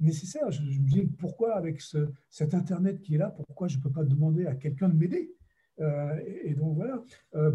nécessaire. 0.00 0.50
Je, 0.50 0.62
me 0.62 0.86
disais, 0.86 1.08
pourquoi 1.18 1.56
avec 1.56 1.80
ce, 1.80 2.08
cet 2.30 2.54
Internet 2.54 3.00
qui 3.00 3.14
est 3.14 3.18
là, 3.18 3.30
pourquoi 3.30 3.68
je 3.68 3.78
ne 3.78 3.82
peux 3.82 3.90
pas 3.90 4.04
demander 4.04 4.46
à 4.46 4.54
quelqu'un 4.54 4.88
de 4.88 4.94
m'aider? 4.94 5.34
Et, 6.44 6.54
donc 6.54 6.76
voilà, 6.76 7.02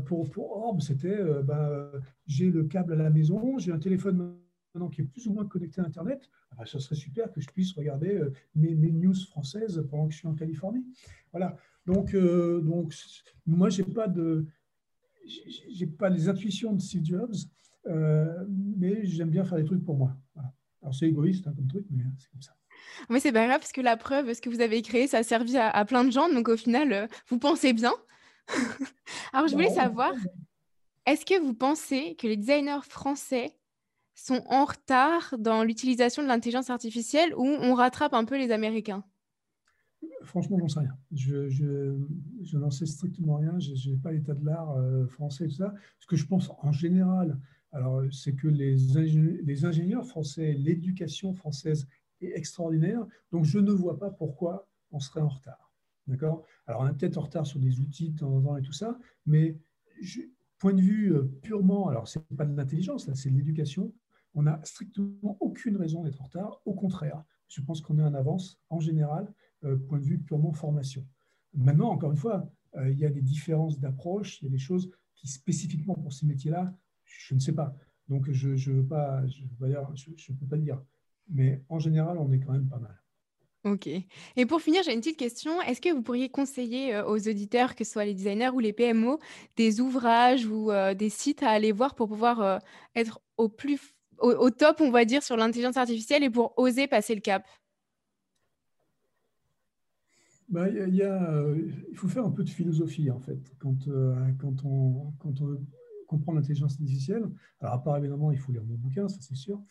pour, 0.05 0.29
pour 0.29 0.51
Orb, 0.51 0.81
c'était, 0.81 1.23
bah, 1.43 1.89
j'ai 2.27 2.49
le 2.49 2.65
câble 2.65 2.91
à 2.91 2.97
la 2.97 3.09
maison, 3.09 3.57
j'ai 3.57 3.71
un 3.71 3.79
téléphone 3.79 4.35
maintenant 4.73 4.89
qui 4.89 5.01
est 5.01 5.05
plus 5.05 5.27
ou 5.27 5.33
moins 5.33 5.45
connecté 5.45 5.81
à 5.81 5.85
Internet, 5.85 6.29
ah 6.51 6.55
bah, 6.57 6.65
ce 6.65 6.79
serait 6.79 6.95
super 6.95 7.31
que 7.31 7.41
je 7.41 7.47
puisse 7.49 7.73
regarder 7.73 8.15
euh, 8.15 8.33
mes, 8.55 8.75
news 8.75 9.13
françaises 9.13 9.83
pendant 9.89 10.07
que 10.07 10.13
je 10.13 10.19
suis 10.19 10.27
en 10.27 10.35
Californie. 10.35 10.85
Voilà. 11.31 11.57
Donc, 11.85 12.13
euh, 12.13 12.61
donc 12.61 12.93
moi, 13.45 13.69
j'ai 13.69 13.83
pas 13.83 14.07
pas 15.97 16.09
les 16.09 16.29
intuitions 16.29 16.73
de 16.73 16.81
Steve 16.81 17.05
Jobs, 17.05 17.35
euh, 17.87 18.45
mais 18.47 19.05
j'aime 19.05 19.29
bien 19.29 19.43
faire 19.43 19.57
des 19.57 19.65
trucs 19.65 19.83
pour 19.83 19.97
moi. 19.97 20.17
Alors 20.81 20.95
c'est 20.95 21.07
égoïste 21.07 21.47
hein, 21.47 21.53
comme 21.55 21.67
truc, 21.67 21.85
mais 21.89 22.03
c'est 22.17 22.29
comme 22.31 22.41
ça. 22.41 22.55
Mais 23.09 23.19
c'est 23.19 23.31
pas 23.31 23.45
grave 23.45 23.59
parce 23.59 23.71
que 23.71 23.81
la 23.81 23.97
preuve, 23.97 24.33
ce 24.33 24.41
que 24.41 24.49
vous 24.49 24.61
avez 24.61 24.81
créé, 24.81 25.07
ça 25.07 25.19
a 25.19 25.23
servi 25.23 25.57
à, 25.57 25.85
plein 25.85 26.03
de 26.03 26.11
gens. 26.11 26.29
Donc 26.29 26.47
au 26.47 26.57
final, 26.57 27.07
vous 27.27 27.39
pensez 27.39 27.73
bien. 27.73 27.93
Alors 29.33 29.47
je 29.47 29.53
voulais 29.53 29.69
savoir, 29.69 30.11
est-ce 31.05 31.25
que 31.25 31.39
vous 31.39 31.53
pensez 31.53 32.15
que 32.15 32.27
les 32.27 32.37
designers 32.37 32.81
français 32.83 33.55
sont 34.15 34.43
en 34.47 34.65
retard 34.65 35.35
dans 35.37 35.63
l'utilisation 35.63 36.23
de 36.23 36.27
l'intelligence 36.27 36.69
artificielle 36.69 37.33
ou 37.35 37.45
on 37.45 37.73
rattrape 37.73 38.13
un 38.13 38.25
peu 38.25 38.37
les 38.37 38.51
Américains? 38.51 39.03
Franchement, 40.23 40.57
j'en 40.59 40.67
sais 40.67 40.79
rien. 40.79 40.97
Je, 41.11 41.49
je, 41.49 42.57
n'en 42.57 42.71
sais 42.71 42.85
strictement 42.85 43.37
rien. 43.37 43.57
Je 43.59 43.89
n'ai 43.89 43.97
pas 43.97 44.11
l'état 44.11 44.33
de 44.33 44.45
l'art 44.45 44.71
euh, 44.77 45.05
français 45.07 45.45
et 45.45 45.47
tout 45.47 45.55
ça. 45.55 45.73
Ce 45.99 46.07
que 46.07 46.15
je 46.15 46.25
pense 46.25 46.51
en 46.61 46.71
général, 46.71 47.37
alors, 47.71 48.03
c'est 48.11 48.33
que 48.33 48.47
les, 48.47 49.65
ingénieurs 49.65 50.05
français, 50.05 50.53
l'éducation 50.53 51.33
française 51.33 51.87
est 52.21 52.35
extraordinaire. 52.35 53.05
Donc, 53.31 53.45
je 53.45 53.59
ne 53.59 53.71
vois 53.71 53.99
pas 53.99 54.09
pourquoi 54.09 54.67
on 54.91 54.99
serait 54.99 55.21
en 55.21 55.29
retard. 55.29 55.71
D'accord? 56.07 56.43
Alors, 56.65 56.81
on 56.81 56.87
est 56.87 56.93
peut-être 56.93 57.17
en 57.17 57.21
retard 57.21 57.45
sur 57.45 57.59
des 57.59 57.79
outils 57.79 58.09
de 58.09 58.17
temps 58.17 58.35
en 58.35 58.41
temps 58.41 58.57
et 58.57 58.63
tout 58.63 58.73
ça, 58.73 58.97
mais 59.25 59.57
point 60.57 60.73
de 60.73 60.81
vue 60.81 61.13
euh, 61.13 61.23
purement, 61.43 61.87
alors, 61.89 62.07
ce 62.07 62.17
n'est 62.17 62.37
pas 62.37 62.45
de 62.45 62.55
l'intelligence, 62.55 63.11
c'est 63.13 63.29
de 63.29 63.35
l'éducation 63.35 63.93
on 64.35 64.43
n'a 64.43 64.59
strictement 64.63 65.37
aucune 65.39 65.77
raison 65.77 66.03
d'être 66.03 66.21
en 66.21 66.25
retard. 66.25 66.61
Au 66.65 66.73
contraire, 66.73 67.23
je 67.47 67.61
pense 67.61 67.81
qu'on 67.81 67.97
est 67.99 68.03
en 68.03 68.13
avance 68.13 68.59
en 68.69 68.79
général, 68.79 69.31
euh, 69.63 69.77
point 69.77 69.99
de 69.99 70.03
vue 70.03 70.19
purement 70.19 70.53
formation. 70.53 71.05
Maintenant, 71.53 71.89
encore 71.89 72.11
une 72.11 72.17
fois, 72.17 72.49
euh, 72.77 72.89
il 72.89 72.99
y 72.99 73.05
a 73.05 73.09
des 73.09 73.21
différences 73.21 73.79
d'approche, 73.79 74.41
il 74.41 74.45
y 74.45 74.47
a 74.47 74.51
des 74.51 74.59
choses 74.59 74.91
qui 75.15 75.27
spécifiquement 75.27 75.95
pour 75.95 76.13
ces 76.13 76.25
métiers-là, 76.25 76.73
je 77.09 77.35
ne 77.35 77.39
sais 77.39 77.53
pas. 77.53 77.75
Donc, 78.07 78.31
je 78.31 78.49
ne 78.49 78.55
je 78.55 78.71
veux 78.71 78.85
pas, 78.85 79.25
je, 79.27 79.43
je, 80.15 80.33
peux 80.33 80.45
pas 80.45 80.57
dire. 80.57 80.81
Mais 81.29 81.63
en 81.69 81.79
général, 81.79 82.17
on 82.17 82.31
est 82.31 82.39
quand 82.39 82.53
même 82.53 82.69
pas 82.69 82.79
mal. 82.79 82.95
Ok. 83.65 83.87
Et 83.87 84.45
pour 84.45 84.61
finir, 84.61 84.83
j'ai 84.83 84.93
une 84.93 85.01
petite 85.01 85.17
question. 85.17 85.61
Est-ce 85.61 85.81
que 85.81 85.93
vous 85.93 86.01
pourriez 86.01 86.29
conseiller 86.29 86.95
euh, 86.95 87.05
aux 87.05 87.27
auditeurs, 87.27 87.75
que 87.75 87.83
ce 87.83 87.91
soit 87.91 88.05
les 88.05 88.13
designers 88.13 88.49
ou 88.49 88.59
les 88.59 88.73
PMO, 88.73 89.19
des 89.57 89.81
ouvrages 89.81 90.45
ou 90.45 90.71
des 90.95 91.09
sites 91.09 91.43
à 91.43 91.49
aller 91.49 91.71
voir 91.71 91.95
pour 91.95 92.07
pouvoir 92.07 92.61
être 92.95 93.19
au 93.37 93.49
plus 93.49 93.93
au, 94.21 94.49
top, 94.49 94.81
on 94.81 94.91
va 94.91 95.05
dire, 95.05 95.23
sur 95.23 95.37
l'intelligence 95.37 95.77
artificielle 95.77 96.23
et 96.23 96.29
pour 96.29 96.53
oser 96.57 96.87
passer 96.87 97.15
le 97.15 97.21
cap? 97.21 97.45
Bah, 100.49 100.67
y 100.67 101.03
a, 101.03 101.31
euh, 101.31 101.61
il 101.89 101.95
faut 101.95 102.07
faire 102.07 102.25
un 102.25 102.31
peu 102.31 102.43
de 102.43 102.49
philosophie, 102.49 103.11
en 103.11 103.19
fait, 103.19 103.39
quand, 103.59 103.87
euh, 103.87 104.15
quand, 104.39 104.65
on, 104.65 105.13
quand 105.19 105.41
on 105.41 105.61
comprend 106.09 106.33
l'intelligence 106.33 106.73
artificielle. 106.73 107.29
Alors, 107.61 107.75
à 107.75 107.83
part, 107.83 107.97
évidemment, 107.97 108.31
il 108.31 108.37
faut 108.37 108.51
lire 108.51 108.63
mon 108.65 108.75
bouquin, 108.75 109.07
ça 109.07 109.19
c'est 109.21 109.35
sûr. 109.35 109.61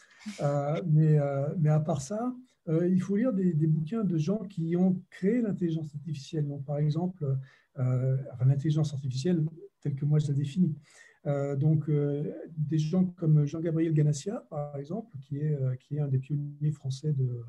Euh, 0.40 0.80
mais, 0.86 1.18
mais 1.58 1.68
à 1.68 1.80
part 1.80 2.00
ça, 2.00 2.34
il 2.66 3.00
faut 3.00 3.16
lire 3.16 3.32
des, 3.32 3.66
bouquins 3.66 4.04
de 4.04 4.18
gens 4.18 4.38
qui 4.38 4.76
ont 4.76 5.02
créé 5.10 5.40
l'intelligence 5.40 5.94
artificielle. 5.94 6.46
Donc, 6.46 6.64
par 6.64 6.78
exemple, 6.78 7.24
l'intelligence 7.76 8.94
artificielle 8.94 9.44
telle 9.80 9.94
que 9.94 10.04
moi 10.04 10.18
je 10.18 10.28
la 10.28 10.34
définis. 10.34 10.74
Euh, 11.26 11.56
donc, 11.56 11.88
euh, 11.88 12.32
des 12.56 12.78
gens 12.78 13.04
comme 13.04 13.44
Jean-Gabriel 13.44 13.92
Ganassia, 13.92 14.46
par 14.48 14.76
exemple, 14.76 15.16
qui 15.20 15.38
est, 15.38 15.54
euh, 15.54 15.74
qui 15.76 15.96
est 15.96 16.00
un 16.00 16.08
des 16.08 16.18
pionniers 16.18 16.70
français 16.72 17.12
de, 17.12 17.42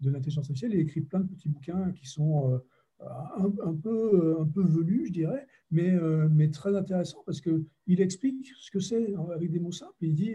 de 0.00 0.10
l'intelligence 0.10 0.44
artificielle, 0.44 0.74
il 0.74 0.80
écrit 0.80 1.00
plein 1.00 1.20
de 1.20 1.26
petits 1.26 1.48
bouquins 1.48 1.92
qui 1.92 2.06
sont 2.06 2.60
un, 3.00 3.74
peu, 3.74 4.38
un 4.40 4.46
peu 4.46 4.62
velus, 4.62 5.06
je 5.06 5.12
dirais, 5.12 5.46
mais, 5.70 5.94
mais 6.30 6.50
très 6.50 6.74
intéressants 6.76 7.22
parce 7.26 7.40
qu'il 7.40 8.00
explique 8.00 8.52
ce 8.58 8.70
que 8.70 8.80
c'est 8.80 9.14
avec 9.34 9.50
des 9.50 9.60
mots 9.60 9.72
simples. 9.72 9.96
Il 10.00 10.14
dit, 10.14 10.34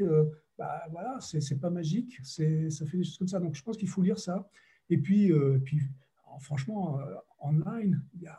bah, 0.57 0.83
voilà, 0.91 1.17
c'est 1.21 1.59
pas 1.59 1.71
magique, 1.71 2.19
ça 2.23 2.85
fait 2.85 2.97
des 2.97 3.03
choses 3.03 3.17
comme 3.17 3.27
ça. 3.27 3.39
Donc, 3.39 3.55
je 3.55 3.63
pense 3.63 3.77
qu'il 3.77 3.89
faut 3.89 4.03
lire 4.03 4.19
ça. 4.19 4.47
Et 4.89 4.97
puis, 4.97 5.31
puis 5.65 5.79
franchement, 6.39 6.99
online, 7.41 8.03
il 8.13 8.21
y 8.21 8.27
a 8.27 8.37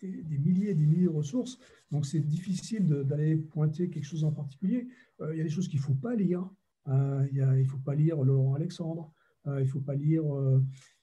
des, 0.00 0.38
milliers 0.38 0.70
et 0.70 0.74
des 0.74 0.86
milliers 0.86 1.06
de 1.06 1.10
ressources. 1.10 1.58
Donc, 1.90 2.06
c'est 2.06 2.20
difficile 2.20 2.86
d'aller 2.86 3.36
pointer 3.36 3.88
quelque 3.90 4.04
chose 4.04 4.24
en 4.24 4.32
particulier. 4.32 4.88
Euh, 5.20 5.34
il 5.34 5.38
y 5.38 5.40
a 5.40 5.44
des 5.44 5.50
choses 5.50 5.68
qu'il 5.68 5.80
ne 5.80 5.84
faut 5.84 5.94
pas 5.94 6.14
lire. 6.14 6.48
Euh, 6.88 7.26
il 7.32 7.42
ne 7.42 7.64
faut 7.64 7.78
pas 7.78 7.94
lire 7.94 8.22
Laurent 8.22 8.54
Alexandre. 8.54 9.12
Euh, 9.48 9.60
il 9.60 9.68
faut 9.68 9.80
pas 9.80 9.94
lire, 9.94 10.24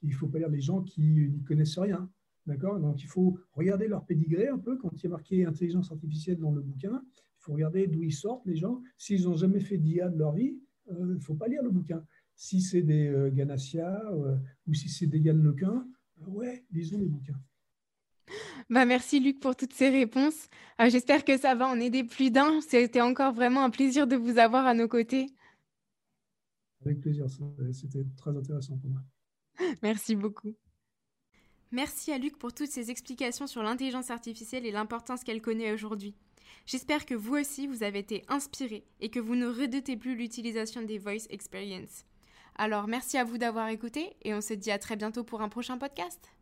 il 0.02 0.14
faut 0.14 0.28
pas 0.28 0.38
lire 0.38 0.48
les 0.48 0.60
gens 0.60 0.82
qui 0.82 1.00
n'y 1.02 1.42
connaissent 1.44 1.78
rien. 1.78 2.08
D'accord? 2.46 2.78
Donc, 2.78 3.02
il 3.02 3.08
faut 3.08 3.38
regarder 3.52 3.88
leur 3.88 4.04
pédigré 4.04 4.48
un 4.48 4.58
peu. 4.58 4.76
Quand 4.76 4.90
il 4.92 5.02
y 5.02 5.06
a 5.06 5.10
marqué 5.10 5.44
intelligence 5.44 5.90
artificielle 5.90 6.38
dans 6.38 6.52
le 6.52 6.60
bouquin, 6.60 7.02
il 7.14 7.40
faut 7.40 7.52
regarder 7.52 7.88
d'où 7.88 8.02
ils 8.02 8.12
sortent, 8.12 8.46
les 8.46 8.56
gens. 8.56 8.80
S'ils 8.96 9.24
n'ont 9.24 9.36
jamais 9.36 9.60
fait 9.60 9.78
d'IA 9.78 10.08
de 10.08 10.18
leur 10.18 10.32
vie, 10.32 10.56
il 10.88 11.06
ne 11.06 11.18
faut 11.18 11.34
pas 11.34 11.48
lire 11.48 11.62
le 11.62 11.70
bouquin. 11.70 12.04
Si 12.36 12.60
c'est 12.60 12.82
des 12.82 13.30
Ganassia 13.32 14.00
ou 14.66 14.74
si 14.74 14.88
c'est 14.88 15.06
des 15.06 15.18
Yann 15.18 15.42
Lequin, 15.42 15.88
ouais, 16.28 16.64
lisons 16.70 16.98
les 16.98 17.08
bouquins. 17.08 17.40
Bah, 18.68 18.84
merci 18.84 19.20
Luc 19.20 19.38
pour 19.40 19.54
toutes 19.54 19.72
ces 19.72 19.90
réponses. 19.90 20.48
Euh, 20.80 20.88
j'espère 20.90 21.24
que 21.24 21.38
ça 21.38 21.54
va 21.54 21.68
en 21.68 21.78
aider 21.78 22.04
plus 22.04 22.30
d'un. 22.30 22.60
C'était 22.60 23.00
encore 23.00 23.32
vraiment 23.32 23.62
un 23.62 23.70
plaisir 23.70 24.06
de 24.06 24.16
vous 24.16 24.38
avoir 24.38 24.66
à 24.66 24.74
nos 24.74 24.88
côtés. 24.88 25.26
Avec 26.86 27.00
plaisir, 27.00 27.26
c'était 27.72 28.04
très 28.16 28.36
intéressant 28.36 28.78
pour 28.78 28.90
moi. 28.90 29.02
Merci 29.82 30.14
beaucoup. 30.14 30.54
Merci 31.72 32.12
à 32.12 32.18
Luc 32.18 32.38
pour 32.38 32.52
toutes 32.52 32.70
ces 32.70 32.92
explications 32.92 33.48
sur 33.48 33.62
l'intelligence 33.64 34.10
artificielle 34.10 34.64
et 34.64 34.70
l'importance 34.70 35.24
qu'elle 35.24 35.42
connaît 35.42 35.72
aujourd'hui. 35.72 36.14
J'espère 36.64 37.04
que 37.04 37.14
vous 37.14 37.34
aussi 37.34 37.66
vous 37.66 37.82
avez 37.82 37.98
été 37.98 38.24
inspiré 38.28 38.84
et 39.00 39.08
que 39.08 39.18
vous 39.18 39.34
ne 39.34 39.48
redoutez 39.48 39.96
plus 39.96 40.14
l'utilisation 40.14 40.82
des 40.82 40.98
Voice 40.98 41.26
Experience. 41.28 42.04
Alors 42.54 42.86
merci 42.86 43.18
à 43.18 43.24
vous 43.24 43.36
d'avoir 43.36 43.68
écouté 43.68 44.16
et 44.22 44.32
on 44.32 44.40
se 44.40 44.54
dit 44.54 44.70
à 44.70 44.78
très 44.78 44.94
bientôt 44.94 45.24
pour 45.24 45.42
un 45.42 45.48
prochain 45.48 45.78
podcast. 45.78 46.35